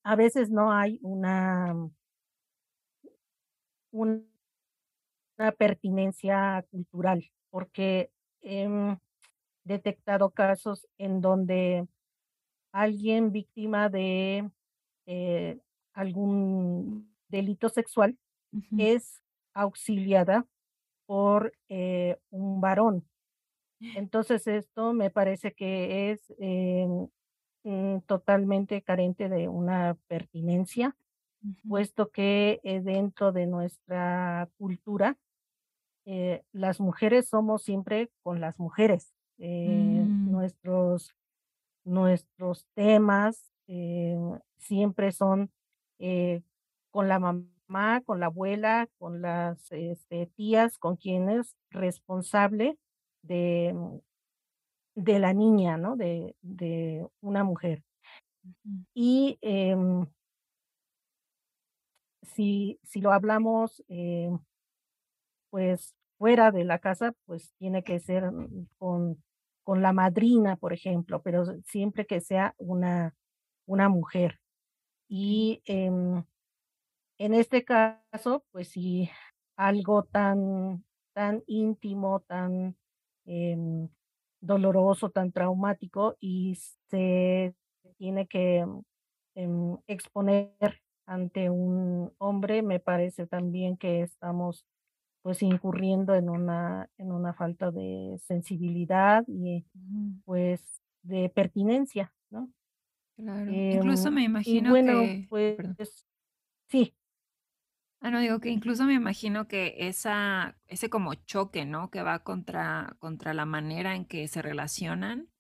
[0.05, 1.75] a veces no hay una,
[3.91, 4.23] una
[5.57, 8.69] pertinencia cultural, porque he
[9.65, 11.87] detectado casos en donde
[12.73, 14.51] alguien víctima de
[15.07, 15.59] eh,
[15.93, 18.19] algún delito sexual
[18.79, 19.23] es
[19.55, 20.47] auxiliada
[21.07, 23.07] por eh, un varón.
[23.97, 26.87] Entonces esto me parece que es eh,
[27.65, 30.97] mm, totalmente carente de una pertinencia
[31.69, 35.19] puesto que dentro de nuestra cultura,
[36.53, 39.13] las mujeres somos siempre con las mujeres.
[39.43, 40.31] Eh, Mm.
[40.33, 41.15] nuestros,
[41.85, 43.53] nuestros temas
[44.59, 45.51] siempre son
[46.91, 52.79] con la mamá, con la abuela, con las este, tías, con quien es responsable
[53.23, 53.75] de,
[54.95, 55.97] de la niña, ¿no?
[55.97, 57.83] De, de una mujer.
[58.95, 60.07] Y em,
[62.23, 64.31] si, si lo hablamos, eh,
[65.51, 69.23] pues fuera de la casa, pues tiene que ser mm, con,
[69.65, 73.15] con la madrina, por ejemplo, pero siempre que sea una,
[73.67, 74.41] una mujer.
[75.29, 75.57] Okey.
[75.57, 76.25] Y em,
[77.19, 79.11] en este caso, pues si
[79.57, 80.85] algo tan,
[81.15, 82.77] tan íntimo, tan
[83.27, 83.89] em,
[84.41, 86.57] doloroso, tan traumático y
[86.91, 87.55] se
[87.99, 88.67] tiene que
[89.37, 90.55] em, exponer
[91.07, 94.67] ante un hombre, me parece también que estamos
[95.23, 99.65] pues incurriendo en una, en una falta de sensibilidad y
[100.25, 102.53] pues de pertinencia, ¿no?
[103.17, 103.65] Claro.
[103.69, 105.79] Incluso Em, me imagino bueno, que pues perdón.
[106.69, 106.97] sí,
[108.01, 111.91] Ah, no, digo que incluso me imagino que esa ese como choque, ¿no?
[111.91, 115.31] Que va contra contra la manera en que se relacionan,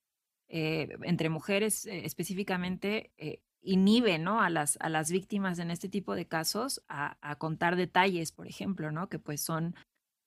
[0.48, 4.40] eh, entre mujeres, eh, específicamente, eh, inhibe, ¿no?
[4.42, 8.46] A las a las víctimas en este tipo de casos a a contar detalles, por
[8.46, 9.08] ejemplo, ¿no?
[9.08, 9.74] Que, pues, son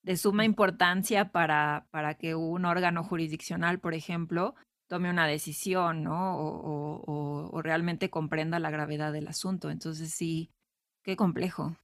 [0.04, 4.56] de suma importancia para para que un órgano jurisdiccional, por ejemplo,
[4.88, 6.38] tome una decisión, ¿no?
[6.40, 9.70] O o realmente comprenda la gravedad del asunto.
[9.72, 10.52] Entonces sí,
[11.04, 11.78] qué complejo.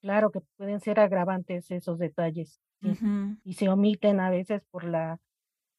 [0.00, 2.98] claro que pueden ser agravantes esos detalles, sí,
[3.44, 5.18] y se omiten a veces por la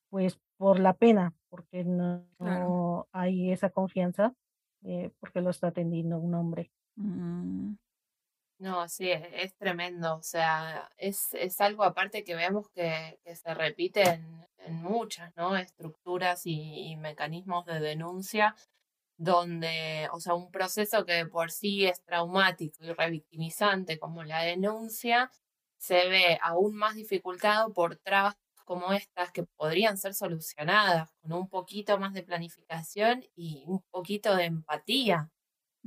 [0.10, 3.08] Pues, por la pena, porque no claro.
[3.12, 4.34] hay esa confianza,
[4.84, 6.72] eh, porque lo está atendiendo un hombre.
[6.98, 7.76] Mm,
[8.60, 10.16] No, sí, es, es tremendo.
[10.18, 15.36] O sea, es, es algo aparte que vemos que, que se repite en, en muchas,
[15.36, 15.58] ¿no?
[15.58, 18.56] Estructuras y, y mecanismos de denuncia,
[19.18, 24.42] donde, o sea, un proceso que de por sí es traumático y revictimizante como la
[24.44, 25.32] denuncia,
[25.78, 28.36] se ve aún más dificultado por trabas
[28.66, 34.36] como estas que podrían ser solucionadas con un poquito más de planificación y un poquito
[34.36, 35.32] de empatía.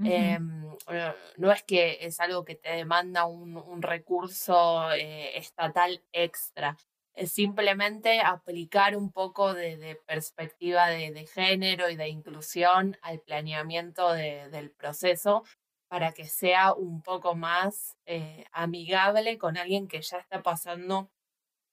[0.04, 6.04] Em, eh, no es que es algo que te demanda un, un recurso eh, estatal
[6.12, 6.76] extra,
[7.14, 13.20] es simplemente aplicar un poco de, de perspectiva de, de género y de inclusión al
[13.20, 15.42] planeamiento de- del proceso
[15.88, 21.10] para que sea un poco más eh, amigable con alguien que ya está pasando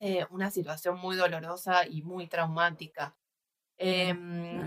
[0.05, 3.15] eh, una situación muy dolorosa y muy traumática.
[3.77, 4.19] Claro.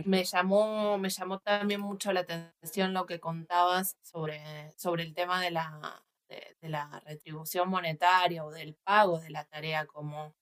[0.05, 4.41] me llamó, me llamó también mucho la atención lo que contabas sobre,
[4.77, 9.45] sobre el tema de la, de, de la retribución monetaria o del pago de la
[9.47, 10.35] tarea como,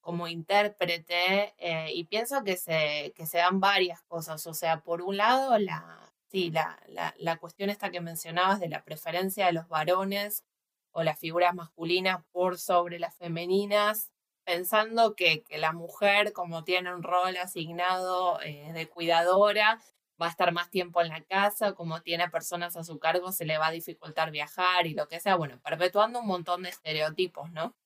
[0.00, 4.46] como intérprete, eh, y pienso que se, que se dan varias cosas.
[4.46, 8.68] O sea, por un lado, la, sí, la, la, la cuestión esta que mencionabas de
[8.68, 10.44] la preferencia de los varones
[10.92, 14.10] o las figuras masculinas por sobre las femeninas,
[14.50, 19.80] pensando que, que la mujer, como tiene un rol asignado eh, de cuidadora,
[20.20, 23.44] va a estar más tiempo en la casa, como tiene personas a su cargo, se
[23.44, 27.52] le va a dificultar viajar y lo que sea, bueno, perpetuando un montón de estereotipos,
[27.52, 27.76] ¿no?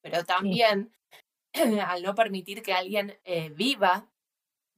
[0.00, 0.92] Pero sí, también
[1.86, 4.08] al no permitir que alguien eh, viva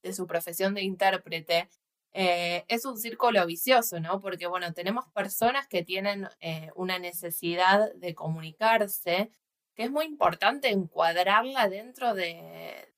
[0.02, 1.68] de su profesión de intérprete,
[2.14, 4.20] eh, es un círculo vicioso, ¿no?
[4.22, 9.30] Porque, bueno, tenemos personas que tienen eh, una necesidad de comunicarse,
[9.78, 12.88] que es muy importante encuadrarla dentro de,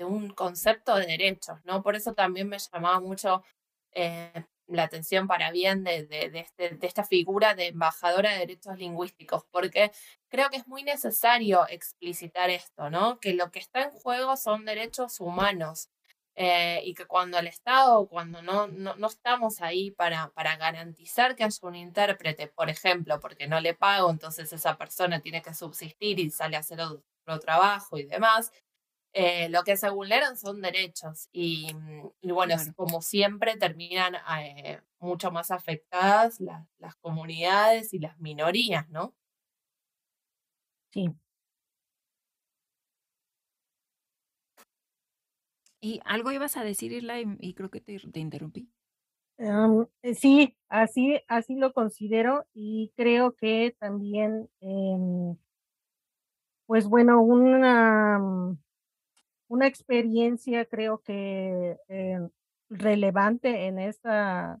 [0.00, 1.80] un concepto de derechos, ¿no?
[1.80, 3.44] Por eso también me llamaba mucho
[3.92, 9.44] eh, la atención para bien de, este, de esta figura de embajadora de derechos lingüísticos,
[9.52, 9.92] porque
[10.28, 13.20] creo que es muy necesario explicitar esto, ¿no?
[13.20, 15.88] Que lo que está en juego son derechos humanos
[16.36, 21.36] eh, y que cuando el Estado, cuando no, no, no estamos ahí para, para garantizar
[21.36, 25.54] que haya un intérprete, por ejemplo, porque no le pago, entonces esa persona tiene que
[25.54, 28.52] subsistir y sale a hacer otro trabajo y demás,
[29.12, 32.74] eh, lo que se vulneran son derechos y, mm, y bueno, Claro.
[32.76, 39.14] como siempre terminan eh, mucho más afectadas las, las comunidades y las minorías, ¿no?
[40.92, 41.14] sí.
[45.84, 48.70] Y algo ibas a decir, Isla, y y creo que te te interrumpí.
[50.02, 55.36] Eh, sí, así así lo considero y creo que también, em,
[56.66, 58.58] pues bueno, una, mm,
[59.48, 62.20] una experiencia creo que, eh,
[62.70, 64.60] relevante en esta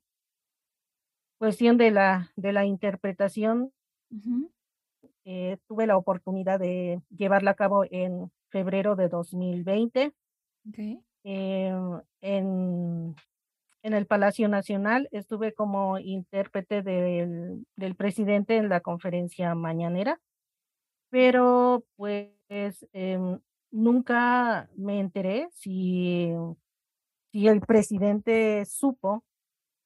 [1.38, 3.72] cuestión de la, de la interpretación,
[5.24, 10.12] eh, tuve la oportunidad de llevarla a cabo en febrero de 2020
[11.24, 13.16] em, en,
[13.82, 15.08] en el Palacio Nacional.
[15.12, 20.20] Estuve como intérprete del, del presidente en la conferencia mañanera,
[21.10, 26.30] pero pues em, nunca me enteré si,
[27.32, 29.24] si el presidente supo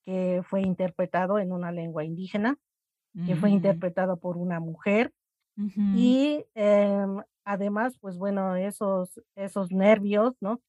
[0.05, 2.59] que fue interpretado en una lengua indígena,
[3.27, 5.13] que fue interpretado por una mujer
[5.95, 10.61] y em, además, pues bueno, esos, esos nervios, ¿no?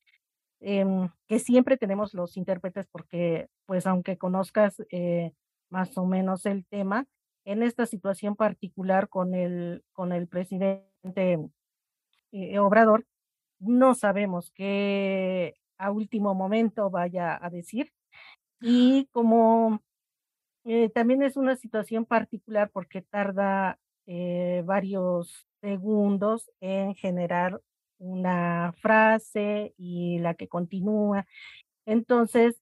[0.62, 5.32] Em, que siempre tenemos los intérpretes porque, pues aunque conozcas eh,
[5.70, 7.06] más o menos el tema,
[7.46, 11.40] en esta situación particular con el, con el presidente
[12.32, 13.06] eh, Obrador,
[13.60, 17.92] no sabemos qué a último momento vaya a decir.
[18.62, 19.82] Y como
[20.66, 23.80] eh, también es una situación particular porque tarda
[24.66, 27.62] varios segundos en generar
[28.00, 31.28] una frase y la que continúa.
[31.86, 32.60] Entonces,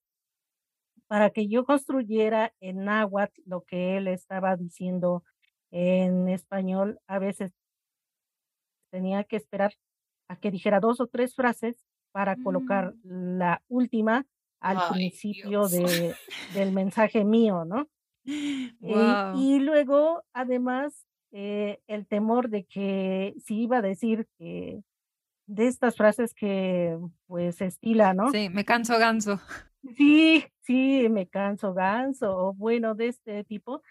[1.07, 5.23] para que yo construyera en náhuatl lo que él estaba diciendo
[5.71, 7.53] en español, a veces
[8.91, 9.73] tenía que esperar
[10.27, 11.77] a que dijera dos o tres frases
[12.11, 13.37] para colocar mm.
[13.37, 14.25] la última
[14.59, 16.15] al principio de,
[16.53, 17.87] del mensaje mío, ¿no?
[18.25, 24.83] y, luego, además, eh, el temor de que si iba a decir que
[25.47, 28.31] de estas frases que pues estila, ¿no?
[28.31, 29.39] Sí, me canso ganso.
[29.95, 33.81] Sí, sí, me canso ganso, o bueno, de este tipo.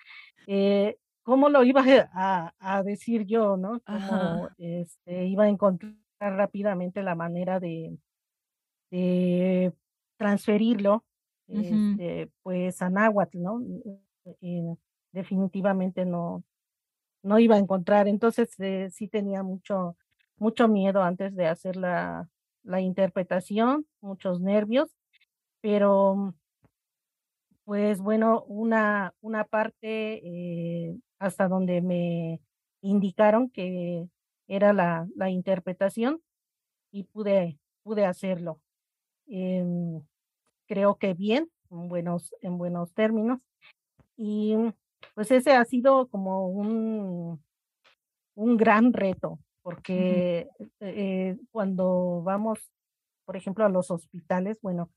[0.47, 1.83] Eh, ¿Cómo lo iba
[2.13, 3.81] a, a decir yo, no?
[3.81, 7.99] ¿Cómo este, iba a encontrar rápidamente la manera de,
[8.91, 9.73] de
[10.17, 11.05] transferirlo,
[11.49, 13.61] este, pues a náhuatl, ¿no?
[14.41, 14.75] Eh,
[15.13, 16.45] definitivamente no,
[17.23, 18.09] no iba a encontrar.
[18.09, 19.97] Entonces eh, sí tenía mucho,
[20.39, 22.29] mucho miedo antes de hacer la,
[22.63, 24.97] la interpretación, muchos nervios,
[25.61, 26.35] pero
[27.65, 32.41] pues bueno, una, una parte eh, hasta donde me
[32.81, 34.09] indicaron que
[34.47, 36.23] era la, la interpretación
[36.93, 38.61] y pude, pude hacerlo.
[39.27, 40.01] Em,
[40.67, 43.41] creo que bien, en buenos, en buenos términos.
[44.17, 44.55] Y
[45.15, 47.43] pues ese ha sido como un,
[48.35, 50.49] un gran reto, porque
[50.79, 52.71] eh, cuando vamos,
[53.25, 54.93] por ejemplo, a los hospitales, bueno,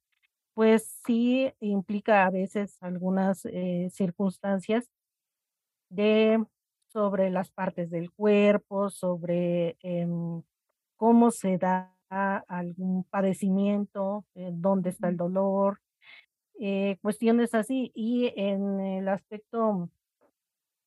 [0.53, 4.88] pues sí implica a veces algunas eh, circunstancias
[5.89, 6.45] de
[6.93, 10.43] sobre las partes del cuerpo, sobre em,
[10.97, 11.95] cómo se da
[12.47, 15.82] algún padecimiento, eh, dónde está el dolor,
[16.59, 17.91] eh, cuestiones así.
[17.95, 19.89] Y en el aspecto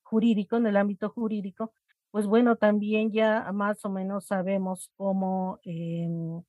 [0.04, 1.72] jurídico, en el ámbito jurídico,
[2.12, 6.42] pues bueno, también ya más o menos sabemos cómo em,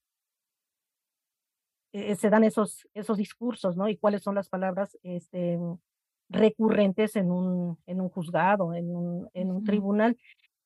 [1.93, 3.87] eh, se dan esos, esos discursos, ¿no?
[3.87, 5.57] Y cuáles son las palabras este,
[6.29, 10.17] recurrentes en un, en un juzgado, en un, en un tribunal,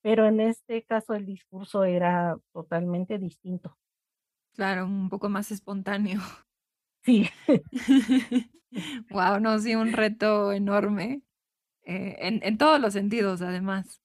[0.01, 3.77] pero en este caso el discurso era totalmente distinto.
[4.55, 6.21] Claro, un poco más espontáneo.
[7.03, 7.29] Sí.
[9.11, 11.21] wow, no, sí, un reto enorme,
[11.83, 14.01] eh, en, en todos los sentidos, además.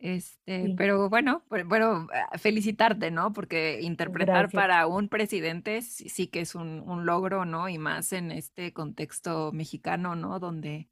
[0.00, 3.34] Este, pero bueno, bueno, ah, felicitarte, ¿no?
[3.34, 7.68] Porque interpretar para un presidente sí, que es un, un, logro, ¿no?
[7.68, 10.38] Y más en este contexto mexicano, ¿no?
[10.38, 10.88] Donde,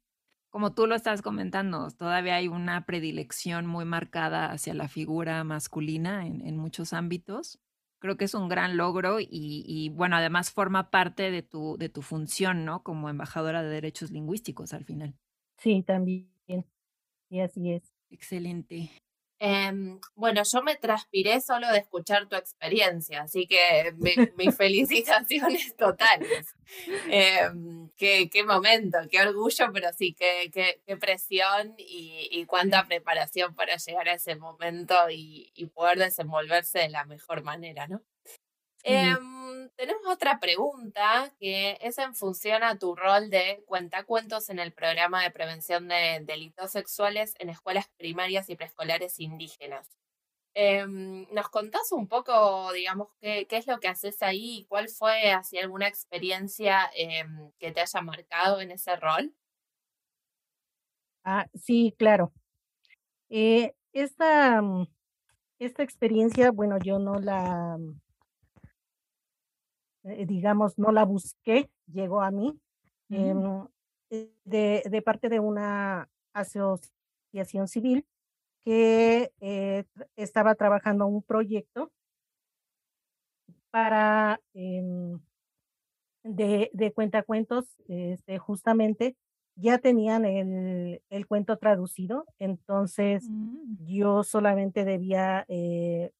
[0.51, 6.27] como tú lo estás comentando, todavía hay una predilección muy marcada hacia la figura masculina
[6.27, 7.59] en, en muchos ámbitos.
[7.97, 11.89] Creo que es un gran logro y, y, bueno, además forma parte de tu, de
[11.89, 12.83] tu función, ¿no?
[12.83, 15.15] Como embajadora de derechos lingüísticos al final.
[15.57, 16.29] Sí, también.
[17.31, 17.98] Y así es.
[18.09, 18.89] Excelente.
[19.41, 23.93] Em, bueno, yo me transpiré solo de escuchar tu experiencia, así que
[24.37, 26.55] mis felicitaciones totales.
[27.09, 33.55] Em, qué, qué, momento, qué orgullo, pero sí, qué, qué, presión y, y, cuánta preparación
[33.55, 38.01] para llegar a ese momento y, y poder desenvolverse de la mejor manera, ¿no?
[38.83, 44.71] Em, tenemos otra pregunta que es en función a tu rol de cuentacuentos en el
[44.71, 49.89] programa de prevención de delitos sexuales en escuelas primarias y preescolares indígenas.
[50.53, 54.89] Em, ¿Nos contás un poco, digamos, qué, qué, es lo que haces ahí y cuál
[54.89, 59.33] fue así alguna experiencia em, que te haya marcado en ese rol?
[61.23, 62.33] Ah, sí, claro.
[63.29, 64.87] Eh, esta, mm,
[65.59, 67.77] esta experiencia, bueno, yo no la
[70.03, 72.59] eh, digamos, no la busqué, llegó a mí.
[73.11, 73.67] Em,
[74.11, 78.05] eh, de, de parte de una asociación civil
[78.65, 79.85] que eh,
[80.15, 81.91] estaba trabajando un proyecto
[83.71, 85.19] para em,
[86.23, 89.15] de, de cuentacuentos, este, justamente
[89.55, 93.75] ya tenían el, el cuento traducido, entonces Mm.
[93.77, 95.45] yo solamente debía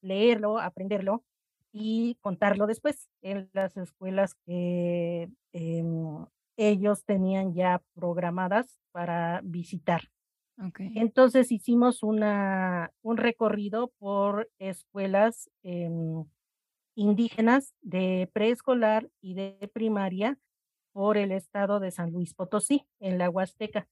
[0.01, 1.23] leerlo, aprenderlo
[1.71, 6.25] y contarlo después en las escuelas que em,
[6.57, 10.09] ellos tenían ya programadas para visitar.
[10.77, 16.25] Entonces hicimos una, un recorrido por escuelas em,
[16.95, 20.37] indígenas de preescolar y de primaria
[20.91, 23.87] por el estado de San Luis Potosí, en la Huasteca.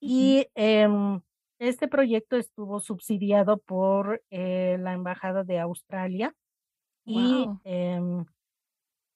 [0.00, 1.20] Y em,
[1.58, 6.34] este proyecto estuvo subsidiado por eh, la Embajada de Australia
[7.04, 8.24] y em,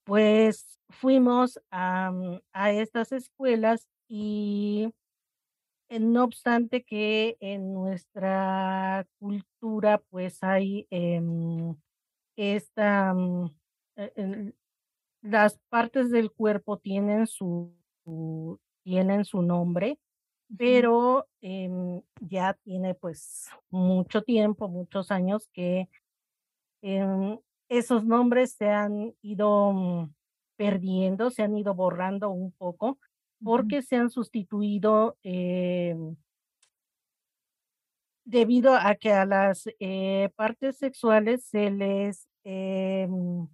[0.04, 2.12] pues fuimos a,
[2.52, 4.92] a estas escuelas y
[5.88, 11.76] eh, no obstante que en nuestra cultura pues hay em,
[12.36, 13.46] esta, mm,
[13.96, 14.56] e- el-
[15.22, 17.74] las partes del cuerpo tienen su,
[18.04, 19.98] su- tienen su nombre,
[20.50, 20.58] Ujú.
[20.58, 25.88] pero em, ya tiene pues mucho tiempo, muchos años que
[26.82, 30.14] em, esos nombres se han ido mm,
[30.56, 32.98] perdiendo, se han ido borrando un poco
[33.42, 36.16] porque se han sustituido em,
[38.24, 43.48] debido a que a las eh, partes sexuales se les em,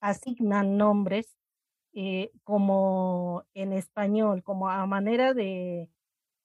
[0.00, 1.36] asignan nombres
[1.94, 5.90] eh, como en español, como a manera de,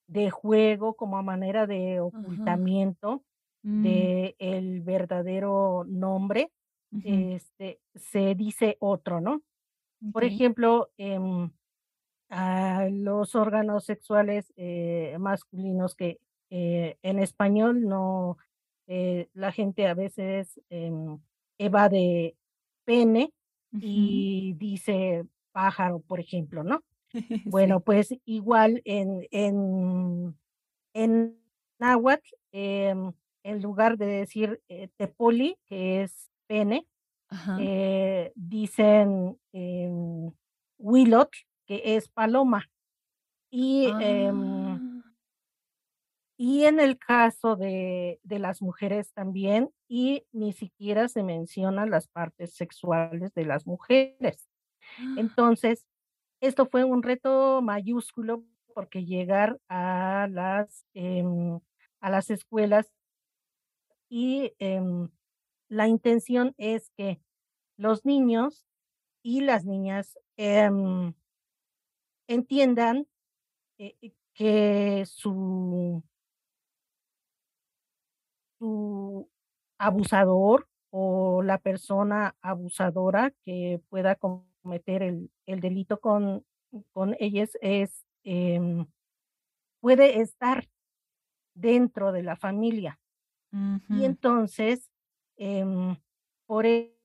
[0.08, 3.24] de juego, como a manera de ocultamiento
[3.64, 6.52] Mm, de el verdadero nombre,
[7.04, 9.42] este, se dice otro, ¿no?
[10.12, 11.52] Por ejemplo, em,
[12.30, 16.20] a los órganos sexuales eh, masculinos que
[16.50, 18.38] eh, en español no,
[18.88, 21.20] eh, la gente a veces em,
[21.58, 22.36] evade
[22.86, 23.34] pene
[23.80, 26.84] y dice pájaro, por ejemplo, ¿no?
[27.14, 27.42] Sí.
[27.44, 30.38] Bueno, pues igual en, en,
[30.94, 31.40] en
[31.80, 33.14] náhuatl, em,
[33.44, 34.62] en lugar de decir
[34.98, 36.88] tepoli, que es pene,
[37.60, 40.32] eh, dicen em,
[40.78, 41.38] huilotl,
[41.68, 42.70] que es paloma.
[43.52, 44.80] Y, em, Ah.
[46.38, 52.08] y en el caso de, de las mujeres también, y ni siquiera se mencionan las
[52.08, 54.50] partes sexuales de las mujeres.
[55.18, 55.86] Entonces,
[56.42, 58.44] esto fue un reto mayúsculo
[58.76, 61.60] porque llegar a las, em,
[62.02, 62.92] a las escuelas
[64.10, 64.54] y
[65.72, 67.22] la intención es que
[67.78, 68.68] los niños
[69.24, 71.14] y las niñas em,
[72.28, 73.08] entiendan
[73.78, 76.04] eh, eh, que su,
[78.60, 79.30] su
[79.78, 86.46] abusador o la persona abusadora que pueda cometer el, el delito con,
[86.92, 88.88] con ellas es, em,
[89.80, 90.68] puede estar
[91.56, 93.00] dentro de la familia.
[93.90, 94.91] Y entonces,
[95.42, 95.98] em,
[96.46, 96.96] por e-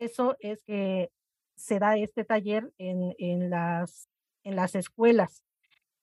[0.00, 1.10] eso es que
[1.54, 4.08] se da este taller en, en las,
[4.42, 5.44] en las escuelas,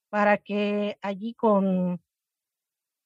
[0.10, 2.02] para que allí con,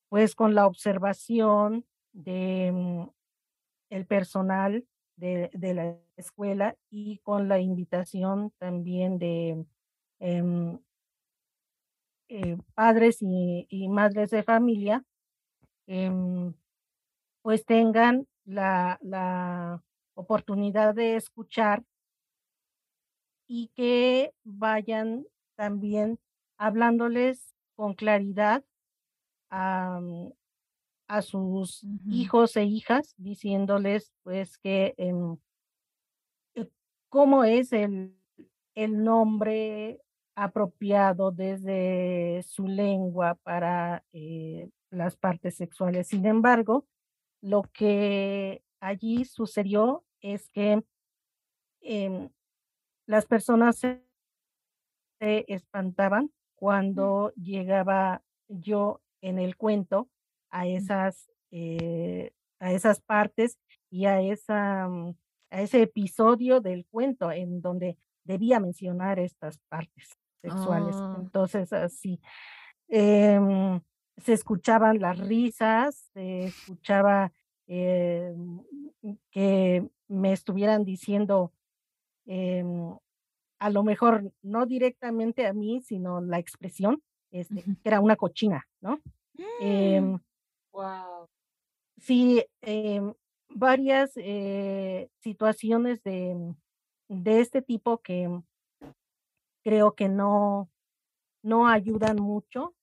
[0.10, 3.10] pues, con la observación de mm,
[3.90, 9.66] el personal de, de la escuela y con la invitación también de
[10.20, 10.80] em,
[12.30, 15.04] eh, padres y, madres de familia,
[15.88, 16.54] em,
[17.50, 19.82] pues tengan la, la
[20.14, 21.84] oportunidad de escuchar
[23.48, 25.26] y que vayan
[25.56, 26.20] también
[26.60, 28.64] hablándoles con claridad
[29.50, 30.00] a,
[31.08, 35.36] a sus hijos e hijas, diciéndoles pues que em,
[36.54, 36.70] eh,
[37.10, 38.16] cómo es el,
[38.76, 40.00] el nombre
[40.36, 46.10] apropiado desde su lengua para eh, las partes sexuales.
[46.10, 46.86] Sin embargo,
[47.42, 50.84] lo que allí sucedió es que
[51.82, 52.30] em,
[53.08, 54.02] las personas se
[55.20, 60.10] espantaban cuando llegaba yo en el cuento
[60.50, 60.68] a Mm.
[60.68, 63.58] esas, eh, a esas partes
[63.90, 65.16] y a esa, mm,
[65.52, 70.96] a ese episodio del cuento en donde debía mencionar estas partes sexuales.
[70.96, 71.16] Oh.
[71.20, 72.22] Entonces, así,
[72.90, 73.82] em,
[74.24, 77.32] se escuchaban las risas, se escuchaba,
[77.68, 78.64] em,
[79.32, 81.54] que me estuvieran diciendo,
[82.26, 82.96] em
[83.60, 88.66] a lo mejor no directamente a mí, sino la expresión, este, que era una cochina,
[88.82, 89.02] ¿no?
[89.38, 89.58] wow.
[89.60, 90.20] Em,
[91.98, 93.14] sí, em,
[93.50, 96.56] varias eh, situaciones de,
[97.10, 98.30] de este tipo que
[99.64, 100.70] creo que no,
[101.44, 102.74] no ayudan mucho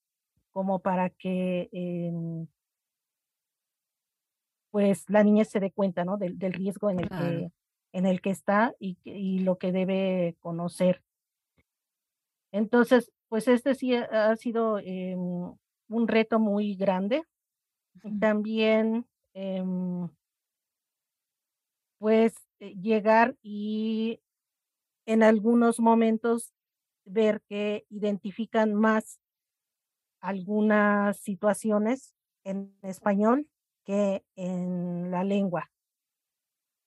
[0.56, 2.46] como para que em,
[4.70, 6.16] pues la niña se dé cuenta, ¿no?
[6.16, 7.52] Del, del riesgo en el, que,
[7.92, 11.04] en el que está y, y lo que debe conocer.
[12.52, 15.54] Entonces, pues este sí ha sido em,
[15.90, 17.22] un reto muy grande.
[18.18, 20.08] También, em,
[21.98, 24.22] pues, eh, llegar y
[25.04, 26.54] en algunos momentos
[27.04, 29.20] ver que identifican más
[30.20, 32.14] algunas situaciones
[32.44, 33.48] en español
[33.84, 35.70] que en la lengua.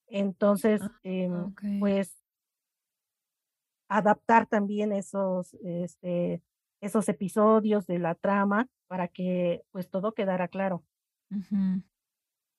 [0.07, 2.19] Entonces, ah, em, pues
[3.88, 6.41] adaptar también esos, este,
[6.82, 10.84] esos episodios de la trama para que pues todo quedara claro.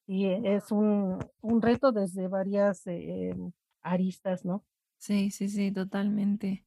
[0.06, 3.34] Y es un, un, reto desde varias eh,
[3.82, 4.64] aristas, ¿no?
[4.98, 6.64] Sí, sí, sí, totalmente.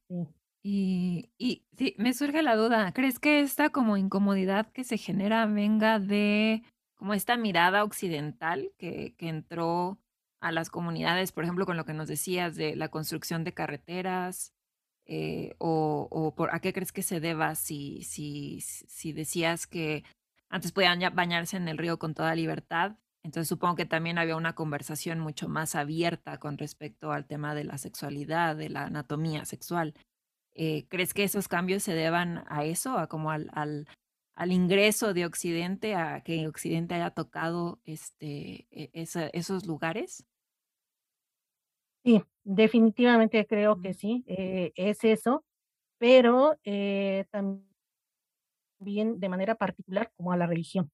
[0.66, 1.30] Y,
[1.76, 6.62] sí, me surge la duda, ¿crees que esta como incomodidad que se genera venga de
[6.94, 9.98] como esta mirada occidental que, que entró
[10.40, 14.54] a las comunidades, por ejemplo, con lo que nos decías de la construcción de carreteras,
[15.06, 20.02] eh, o, por, a qué crees que se deba si, si, si decías que
[20.48, 22.96] antes podían bañarse en el río con toda libertad.
[23.22, 27.64] Entonces supongo que también había una conversación mucho más abierta con respecto al tema de
[27.64, 29.94] la sexualidad, de la anatomía sexual.
[30.54, 33.88] Eh, ¿Crees que esos cambios se deban a eso, a como al, al,
[34.36, 40.24] al ingreso de Occidente, a que Occidente haya tocado este, e, esos lugares?
[42.04, 45.44] Sí, definitivamente creo que sí, eh, es eso,
[45.98, 47.64] pero eh, también
[49.18, 50.90] de manera particular como a la religión.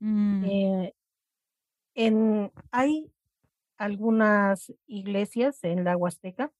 [0.00, 0.44] Mm.
[1.94, 3.12] En, hay
[3.78, 6.52] algunas iglesias en la Huasteca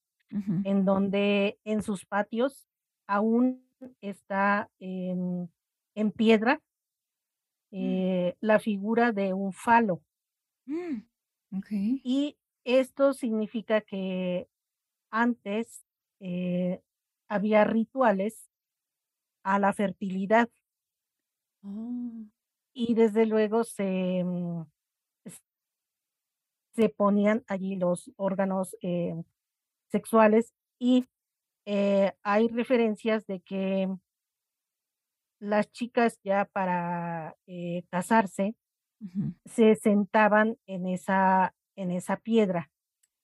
[0.65, 2.67] en donde en sus patios
[3.07, 3.65] aún
[4.01, 5.51] está en,
[6.17, 6.61] piedra
[7.71, 8.29] mm.
[8.41, 10.03] la figura de un falo.
[10.67, 11.03] Mm,
[12.03, 14.49] y esto significa que
[15.11, 15.85] antes
[16.21, 16.81] eh,
[17.29, 18.49] había rituales
[19.43, 20.49] a la fertilidad.
[21.63, 22.25] Oh.
[22.73, 24.65] Y desde luego se, mm,
[26.75, 29.23] se ponían allí los órganos eh,
[29.93, 31.07] sexuales y
[31.67, 33.89] eh, hay referencias de que
[35.39, 37.37] las chicas ya para
[37.91, 38.57] casarse
[39.45, 42.71] se sentaban en esa en esa piedra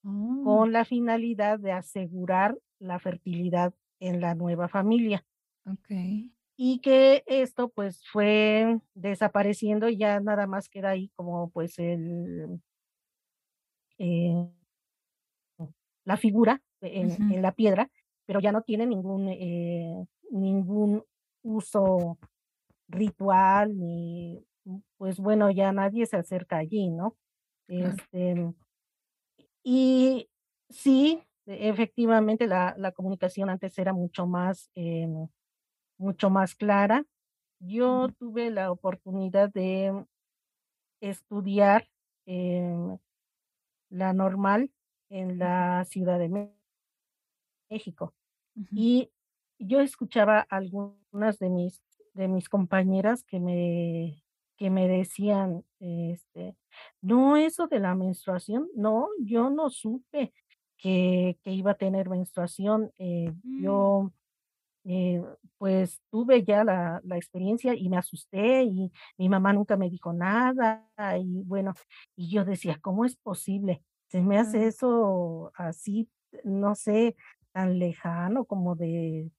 [0.04, 0.42] oh.
[0.44, 5.24] con la finalidad de asegurar la fertilidad en la nueva familia.
[5.64, 6.32] Okay.
[6.56, 12.60] Y que esto pues fue desapareciendo y ya nada más queda ahí como pues el
[13.98, 14.48] eh,
[16.08, 17.90] la figura en, la piedra,
[18.24, 21.04] pero ya no tiene ningún eh, ningún
[21.42, 22.16] uso
[22.88, 24.42] ritual ni
[24.96, 27.14] pues bueno ya nadie se acerca allí, ¿no?
[27.68, 28.54] Este,
[29.62, 30.30] y
[30.70, 35.28] sí, efectivamente la, la, comunicación antes era mucho más, em,
[35.98, 37.04] mucho más clara.
[37.60, 40.06] Yo tuve la oportunidad de
[41.02, 41.86] estudiar
[42.24, 42.96] em,
[43.90, 44.70] la normal
[45.08, 46.50] en la Ciudad de
[47.70, 48.14] México.
[48.72, 49.10] Y
[49.58, 51.82] yo escuchaba algunas de mis,
[52.14, 54.22] de mis compañeras que me
[54.58, 56.56] que me decían, este,
[57.00, 60.32] no, eso de la menstruación, no, yo no supe
[60.76, 62.92] que, que iba a tener menstruación.
[62.98, 63.62] Eh, mm.
[63.62, 64.12] Yo,
[64.84, 65.22] eh,
[65.58, 70.12] pues, tuve ya la, la, experiencia y me asusté y mi mamá nunca me dijo
[70.12, 70.88] nada.
[71.20, 71.74] Y bueno,
[72.16, 73.84] y yo decía, ¿cómo es posible?
[74.08, 76.08] Se me hace eso así,
[76.44, 77.16] no sé,
[77.52, 79.30] tan lejano como de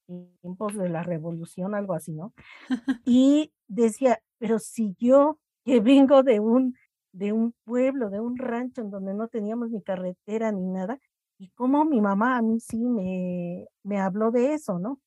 [0.41, 2.34] tiempos de la revolución, algo así, ¿no?
[3.05, 6.76] Y decía, pero si yo, que vengo de un,
[7.13, 10.99] de un pueblo, de un rancho en donde no teníamos ni carretera ni nada,
[11.39, 14.99] y cómo mi mamá a mí sí me, me habló de eso, ¿no?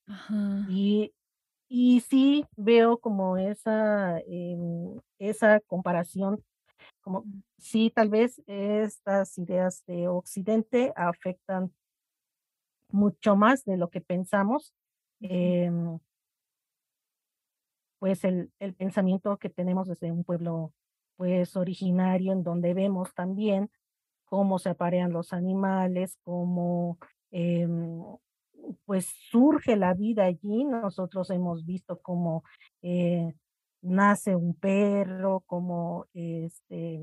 [0.67, 1.13] Y,
[1.69, 6.43] y sí veo como esa, em, esa comparación,
[7.03, 7.25] como
[7.59, 11.73] sí, tal vez estas ideas de Occidente afectan
[12.91, 14.75] mucho más de lo que pensamos
[18.03, 20.73] pues el, el pensamiento que tenemos desde un pueblo
[21.17, 23.71] pues originario en donde vemos también
[24.25, 26.99] cómo se aparean los animales, cómo
[27.31, 28.03] em,
[28.87, 30.65] pues surge la vida allí.
[30.65, 32.43] Nosotros hemos visto cómo
[32.83, 33.33] eh,
[33.83, 37.01] nace un perro, cómo este,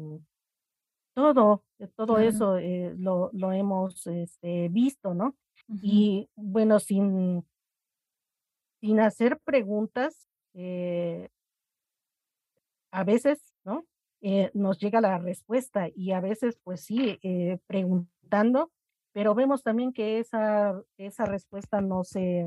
[1.14, 1.64] todo,
[1.96, 5.36] todo eso eh, lo, lo, hemos este, visto, ¿no?
[5.82, 7.46] Y bueno, sin,
[8.82, 11.30] sin hacer preguntas, eh,
[12.92, 13.86] a veces, ¿no?
[14.22, 18.72] Eh, nos llega la respuesta y a veces, pues sí, eh, preguntando,
[19.14, 22.46] pero vemos también que esa, esa respuesta no se,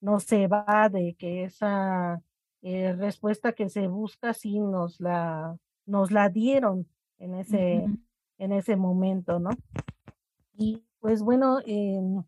[0.00, 2.20] no se va de que esa
[2.62, 6.88] respuesta que se busca sí nos la, nos la dieron
[7.18, 7.86] en ese,
[8.38, 9.50] en ese momento, ¿no?
[10.56, 12.24] Y pues bueno, em,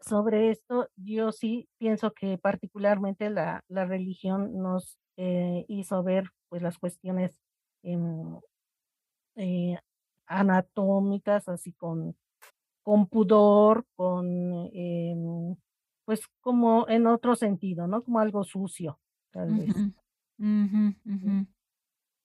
[0.00, 6.62] sobre esto, yo sí pienso que particularmente la, la religión nos eh, hizo ver pues
[6.62, 7.38] las cuestiones
[7.82, 8.38] em,
[9.36, 9.78] eh,
[10.26, 12.16] anatómicas, así con,
[12.82, 15.56] con pudor, con em,
[16.04, 18.02] pues como en otro sentido, ¿no?
[18.02, 19.00] Como algo sucio,
[19.36, 19.74] tal vez.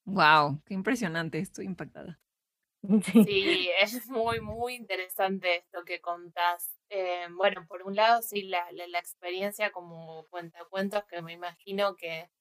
[0.05, 2.19] Wow, qué impresionante, estoy impactada.
[3.27, 6.71] Sí, es muy, muy interesante esto que contás.
[6.89, 12.31] Eh, bueno, por un lado, sí, la, la, experiencia como cuentacuentos que me imagino que,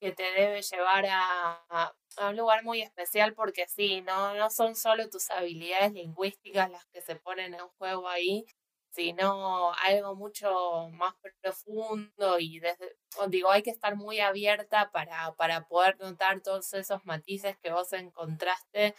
[0.00, 4.74] que te debe llevar a, a, un lugar muy especial porque sí, no, no son
[4.74, 8.46] solo tus habilidades lingüísticas las que se ponen en juego ahí,
[8.94, 12.96] sino algo mucho más profundo y desde,
[13.28, 17.92] digo, hay que estar muy abierta para, para poder notar todos esos matices que vos
[17.92, 18.94] encontraste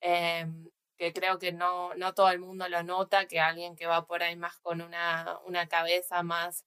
[0.00, 4.06] Em, que creo que no, no todo el mundo lo nota, que alguien que va
[4.06, 6.64] por ahí más con una, una cabeza más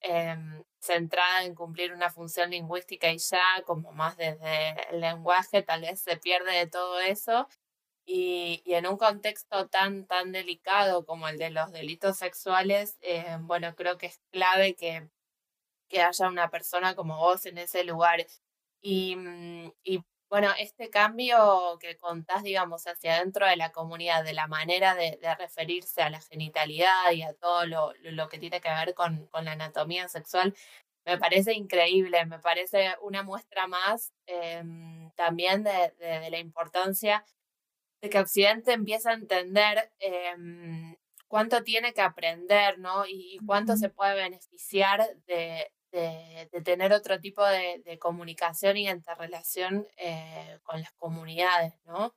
[0.00, 5.82] em, centrada en cumplir una función lingüística y ya, como más desde el lenguaje, tal
[5.82, 7.48] vez se pierde de todo eso.
[8.04, 13.38] Y, y en un contexto tan, tan delicado como el de los delitos sexuales, eh,
[13.40, 15.08] bueno, creo que es clave que,
[15.88, 18.26] que haya una persona como vos en ese lugar.
[18.80, 24.32] Y, mm, y bueno, este cambio que contás, digamos, hacia dentro de la comunidad, de
[24.32, 28.70] la manera de, referirse a la genitalidad y a todo lo, lo que tiene que
[28.70, 30.54] ver con, con, la anatomía sexual,
[31.04, 37.24] me parece increíble, me parece una muestra más em, también de, de, la importancia
[38.02, 40.96] de que Occidente empiece a entender em,
[41.28, 43.06] cuánto tiene que aprender, ¿no?
[43.06, 50.58] Y cuánto se puede beneficiar de, de, tener otro tipo de, comunicación y interrelación eh,
[50.64, 52.14] con las comunidades, ¿no?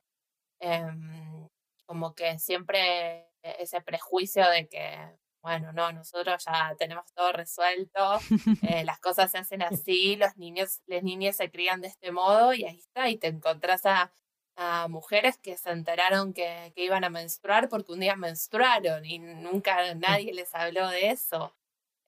[0.58, 1.48] Em,
[1.86, 4.98] como que siempre ese prejuicio de que,
[5.40, 8.18] bueno, no, nosotros ya tenemos todo resuelto,
[8.62, 12.54] eh, las cosas se hacen así, los niños, las niñas se crían de este modo
[12.54, 14.12] y ahí está, y te encontrás a,
[14.56, 19.18] a mujeres que se enteraron que, que, iban a menstruar porque un día menstruaron y
[19.18, 21.54] nunca nadie les habló de eso.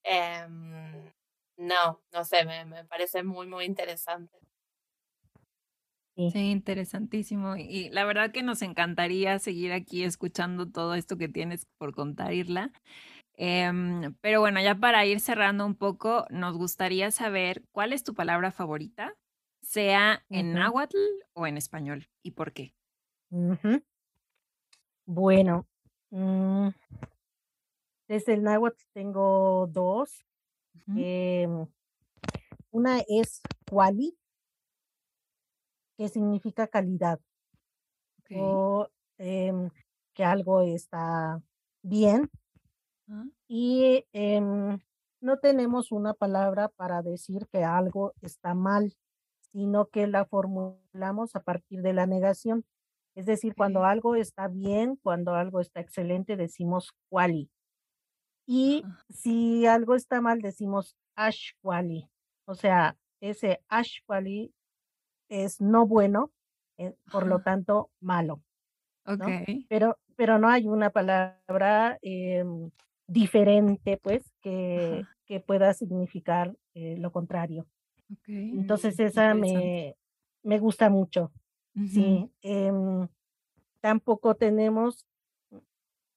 [0.03, 1.11] Em,
[1.57, 4.39] no, no sé, me, me parece muy, muy interesante.
[6.31, 6.51] Sí.
[6.51, 7.55] interesantísimo.
[7.55, 12.33] Y la verdad que nos encantaría seguir aquí escuchando todo esto que tienes por contar,
[12.33, 12.71] Irla.
[13.37, 18.13] Em, pero bueno, ya para ir cerrando un poco, nos gustaría saber cuál es tu
[18.13, 19.15] palabra favorita,
[19.61, 20.97] sea en náhuatl
[21.33, 22.73] o en español, y por qué.
[25.05, 25.67] Bueno,
[26.09, 26.69] mm,
[28.07, 30.25] desde el náhuatl tengo dos.
[30.95, 31.67] Em,
[32.71, 34.17] una es quali,
[35.97, 37.19] que significa calidad,
[38.35, 38.87] o
[39.17, 39.69] em,
[40.13, 41.41] que algo está
[41.83, 42.29] bien.
[43.07, 43.25] Ah.
[43.47, 44.79] Y em,
[45.21, 48.95] no tenemos una palabra para decir que algo está mal,
[49.51, 52.65] sino que la formulamos a partir de la negación.
[53.15, 57.49] Es decir, cuando algo está bien, cuando algo está excelente, decimos quali.
[58.45, 62.09] Y si algo está mal, decimos ashwali.
[62.45, 64.53] O sea, ese ashwali
[65.27, 66.31] es no bueno,
[66.77, 68.41] eh, por lo tanto, malo.
[69.05, 69.65] Okay.
[69.69, 72.71] Pero, pero no hay una palabra em,
[73.07, 77.67] diferente, pues, que, que pueda significar eh, lo contrario.
[78.11, 78.51] Okay.
[78.51, 79.95] Entonces, esa me,
[80.43, 81.31] me gusta mucho.
[81.87, 82.29] Sí.
[82.41, 83.07] Em,
[83.81, 85.05] tampoco tenemos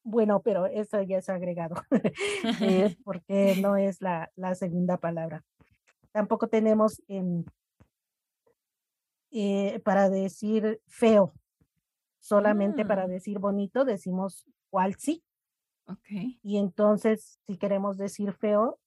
[0.05, 1.76] bueno, pero eso ya es agregado,
[2.61, 5.45] eh, porque no es la, la, segunda palabra.
[6.11, 7.01] Tampoco tenemos
[9.30, 11.32] eh, para decir feo,
[12.18, 13.09] solamente para ah.
[13.09, 15.22] decir bonito decimos cual sí.
[15.86, 16.38] Okay.
[16.43, 18.78] Y entonces, si queremos decir feo,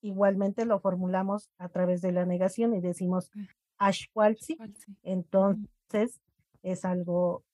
[0.00, 3.30] igualmente lo formulamos a través de la negación y decimos
[3.78, 4.58] ashwalsi.
[5.02, 6.20] Entonces,
[6.62, 7.44] es algo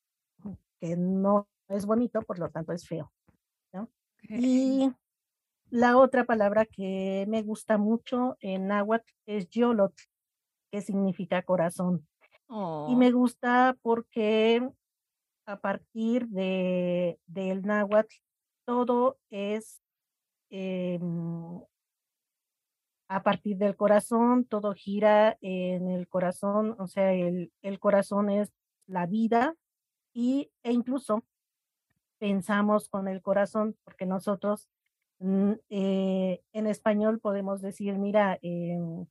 [0.81, 3.13] que no es bonito, por lo tanto es feo.
[3.73, 3.89] ¿no?
[4.29, 4.91] Y
[5.71, 9.95] la otra palabra que me gusta mucho en náhuatl es yolot,
[10.71, 12.07] que significa corazón.
[12.89, 13.19] Y me oh.
[13.19, 14.69] gusta porque
[15.47, 18.15] a partir de, del náhuatl
[18.65, 19.83] todo es
[20.51, 21.61] em,
[23.09, 28.53] a partir del corazón, todo gira en el corazón, o sea, el, el corazón es
[28.87, 29.55] la vida
[30.13, 31.25] y, e incluso
[32.19, 34.69] pensamos con el corazón, porque nosotros
[35.19, 39.07] mm, eh, en español podemos decir, mira, em,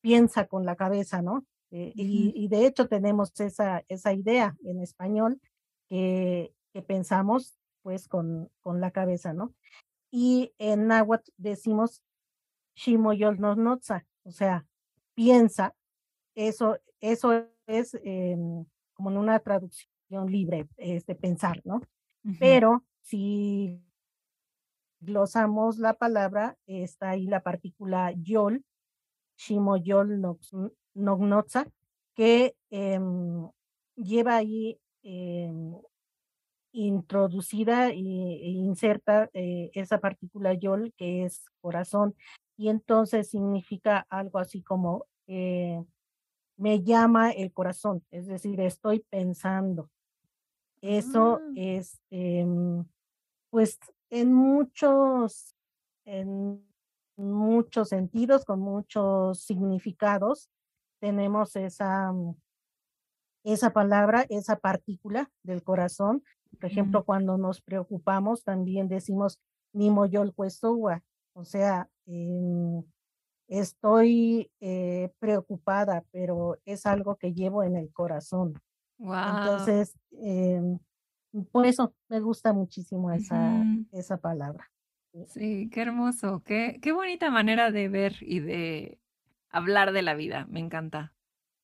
[0.00, 1.46] piensa con la cabeza, ¿no?
[1.70, 5.40] Eh, y, de hecho tenemos esa, esa idea en español
[5.88, 9.54] que, que pensamos pues con, con la cabeza, ¿no?
[10.10, 12.02] Y en náhuatl decimos
[12.74, 13.78] shimoyol no
[14.24, 14.64] o sea,
[15.14, 15.74] piensa,
[16.34, 18.64] eso, eso es em,
[18.94, 21.80] como en una traducción libre, este, pensar, ¿no?
[22.38, 23.82] Pero si
[25.00, 28.64] glosamos la palabra, está ahí la partícula yol,
[29.36, 30.20] shimoyol
[30.94, 31.66] nognotza,
[32.14, 33.48] que em,
[33.96, 35.74] lleva ahí em,
[36.72, 42.14] introducida e, inserta eh, esa partícula yol que es corazón
[42.56, 45.82] y entonces significa algo así como eh,
[46.56, 49.90] me llama el corazón, es decir, estoy pensando.
[50.80, 51.52] Eso ah.
[51.56, 52.84] es, em,
[53.50, 53.78] pues,
[54.10, 55.56] en muchos,
[56.04, 56.64] en
[57.16, 60.50] muchos sentidos, con muchos significados,
[61.00, 62.36] tenemos esa, mm,
[63.44, 66.22] esa palabra, esa partícula del corazón.
[66.60, 69.40] Por ejemplo, cuando nos preocupamos, también decimos
[69.72, 70.32] ni moyol
[71.34, 72.82] o sea, em,
[73.48, 78.60] estoy eh, preocupada, pero es algo que llevo en el corazón.
[78.98, 80.78] Entonces, em,
[81.50, 84.70] por eso me gusta muchísimo esa, esa palabra.
[85.26, 88.98] Sí, qué hermoso, qué, qué bonita manera de ver y de
[89.50, 91.14] hablar de la vida, me encanta.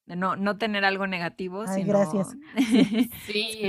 [0.04, 2.36] De no, no tener algo negativo, sino, gracias.
[3.26, 3.68] sí,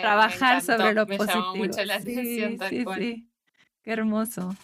[0.00, 1.54] trabajar sobre lo positivo.
[1.56, 3.28] Mucho la atención, sí, sí,
[3.82, 4.56] Qué hermoso.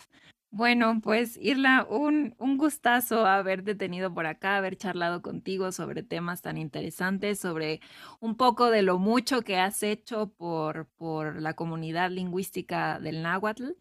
[0.53, 6.42] Bueno, pues Irla, un, un gustazo haberte tenido por acá, haber charlado contigo sobre temas
[6.42, 7.80] tan interesantes, sobre
[8.18, 13.76] un poco de lo mucho que has hecho por, por la comunidad lingüística del náhuatl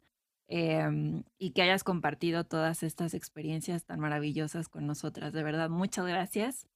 [0.48, 5.34] em, y que hayas compartido todas estas experiencias tan maravillosas con nosotras.
[5.34, 6.68] De verdad, muchas gracias.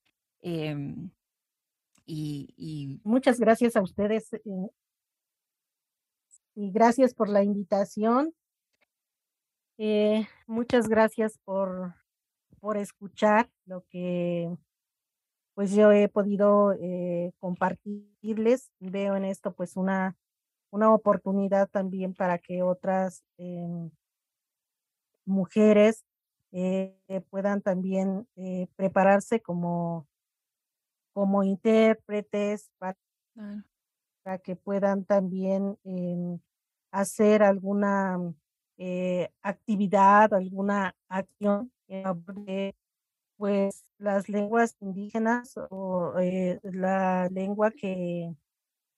[0.42, 1.12] Em,
[2.06, 4.42] y, Muchas gracias a ustedes eh,
[6.56, 8.34] y gracias por la invitación
[9.78, 11.96] eh, muchas gracias por,
[12.60, 14.56] por escuchar lo que
[15.56, 18.72] pues yo he podido eh, compartirles.
[18.80, 20.18] Veo en esto pues una,
[20.72, 23.92] una oportunidad también para que otras em,
[25.26, 26.04] mujeres
[26.52, 26.96] eh,
[27.30, 28.28] puedan también
[28.76, 30.08] prepararse como,
[31.14, 32.98] como intérpretes para,
[34.24, 36.40] para que puedan también em,
[36.92, 38.34] hacer alguna
[38.78, 42.76] eh, actividad, alguna acción de
[43.38, 48.34] pues las lenguas indígenas o eh, la lengua que,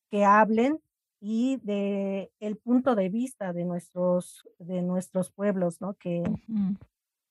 [0.10, 0.80] que hablen
[1.20, 5.96] y de el punto de vista de nuestros de nuestros pueblos, ¿no?
[5.96, 6.24] Que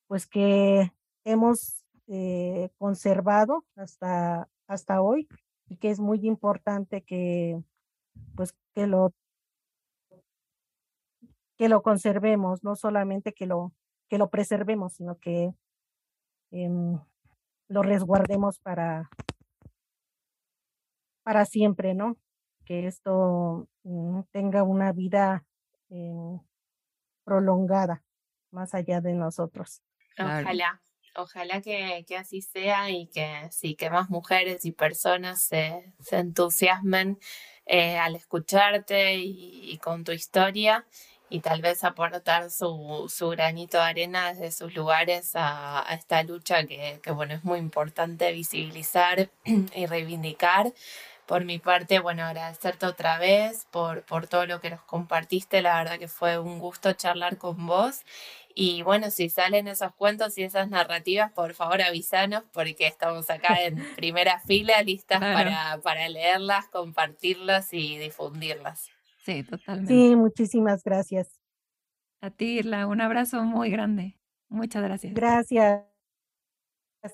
[0.08, 0.92] pues que
[1.24, 5.28] hemos eh, conservado hasta hasta hoy
[5.68, 7.62] y que es muy importante que
[8.34, 9.12] pues que lo
[11.56, 13.72] que lo conservemos, no solamente que lo,
[14.08, 15.52] que lo preservemos, sino que
[16.50, 16.98] em,
[17.68, 19.10] lo resguardemos para,
[21.22, 22.16] para siempre, ¿no?
[22.64, 25.44] Que esto mm, tenga una vida
[25.90, 26.40] em,
[27.24, 28.02] prolongada
[28.50, 29.82] más allá de nosotros.
[30.18, 30.82] Ojalá,
[31.16, 36.18] ojalá que, que, así sea y que sí, que más mujeres y personas se, se
[36.18, 37.18] entusiasmen
[37.66, 40.86] eh, al escucharte y, con tu historia
[41.30, 46.64] y tal vez aportar su, su, granito de arena desde sus lugares a, esta lucha
[46.66, 50.72] que, que, bueno, es muy importante visibilizar y reivindicar.
[51.26, 55.62] Por mi parte, bueno, agradecerte otra vez por, por todo lo que nos compartiste.
[55.62, 58.02] La verdad que fue un gusto charlar con vos.
[58.54, 63.62] Y bueno, si salen esos cuentos y esas narrativas, por favor avísanos porque estamos acá
[63.62, 68.93] en primera fila listas para, para leerlas, compartirlas y difundirlas.
[69.24, 69.92] Sí, totalmente.
[69.92, 71.40] Sí, muchísimas gracias.
[72.20, 74.18] A ti, Irla, un abrazo muy grande.
[74.50, 75.14] Muchas gracias.
[75.14, 75.84] Gracias.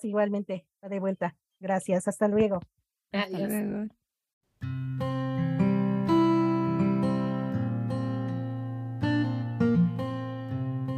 [0.02, 1.36] Igualmente, de vuelta.
[1.60, 2.08] Gracias.
[2.08, 2.60] Hasta luego.
[3.12, 3.86] Hasta luego.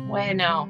[0.08, 0.68] Bueno,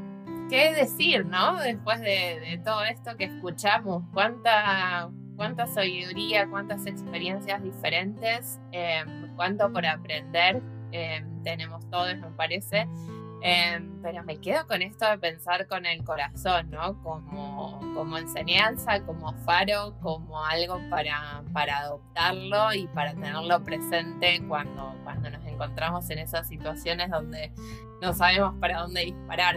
[0.48, 1.60] ¿qué decir, no?
[1.60, 9.86] Después de, todo esto que escuchamos, cuánta, cuánta sabiduría, cuántas experiencias diferentes, em, cuánto por
[9.86, 10.62] aprender
[10.92, 12.88] em, tenemos todos, me parece.
[13.44, 17.02] Em, pero me quedo con esto de pensar con el corazón, ¿no?
[17.02, 24.94] Como, como enseñanza, como faro, como algo para, para adoptarlo y para tenerlo presente cuando,
[25.02, 27.52] cuando nos encontramos en esas situaciones donde
[28.00, 29.56] no sabemos para dónde disparar.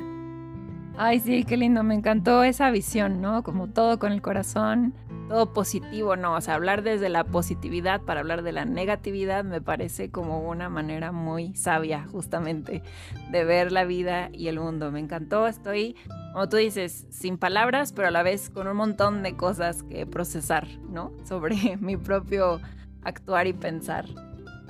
[0.97, 3.43] Ay, sí, qué lindo, me encantó esa visión, ¿no?
[3.43, 4.95] Como todo con el corazón,
[5.27, 6.35] todo positivo, ¿no?
[6.35, 10.69] O sea, hablar desde la positividad para hablar de la negatividad me parece como una
[10.69, 12.83] manera muy sabia, justamente,
[13.31, 14.91] de ver la vida y el mundo.
[14.91, 15.95] Me encantó, estoy,
[16.33, 20.05] como tú dices, sin palabras, pero a la vez con un montón de cosas que
[20.05, 21.11] procesar, ¿no?
[21.25, 22.59] Sobre mi propio
[23.03, 24.05] actuar y pensar.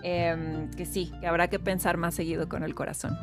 [0.04, 3.18] Em, que sí, que habrá que pensar más seguido con el corazón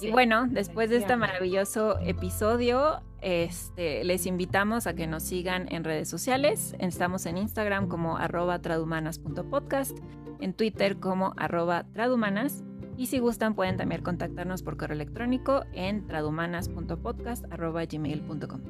[0.00, 5.84] y bueno, después de este maravilloso episodio, este, les invitamos a que nos sigan en
[5.84, 6.74] redes sociales.
[6.78, 9.96] Estamos en Instagram como arroba tradumanas.podcast,
[10.40, 12.64] en Twitter como arroba tradumanas.
[12.96, 18.60] Y si gustan pueden también contactarnos por correo electrónico en tradumanas.podcast.gmail.com.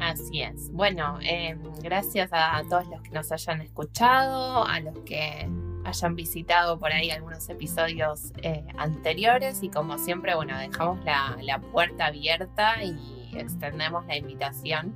[0.00, 0.72] Así es.
[0.72, 5.48] Bueno, em, gracias a todos los que nos hayan escuchado, a los que
[5.84, 12.06] hayan visitado por ahí algunos episodios eh, anteriores y como siempre, bueno, dejamos la, puerta
[12.06, 12.82] abierta
[13.32, 14.94] y extendemos la invitación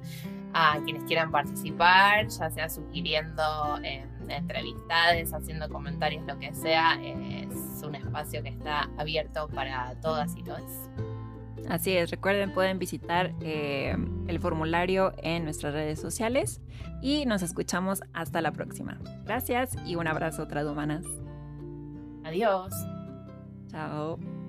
[0.55, 3.43] a quienes quieran participar, ya sea sugiriendo
[3.83, 10.37] eh, entrevistades, haciendo comentarios, lo que sea, es un espacio que está abierto para todas
[10.37, 10.63] y todos.
[11.69, 16.61] Así es, recuerden, pueden visitar eh, el formulario en nuestras redes sociales
[17.01, 18.99] y nos escuchamos hasta la próxima.
[19.25, 21.05] Gracias y un abrazo, Tradumanas.
[22.25, 22.73] Adiós.
[23.69, 24.42] Chao.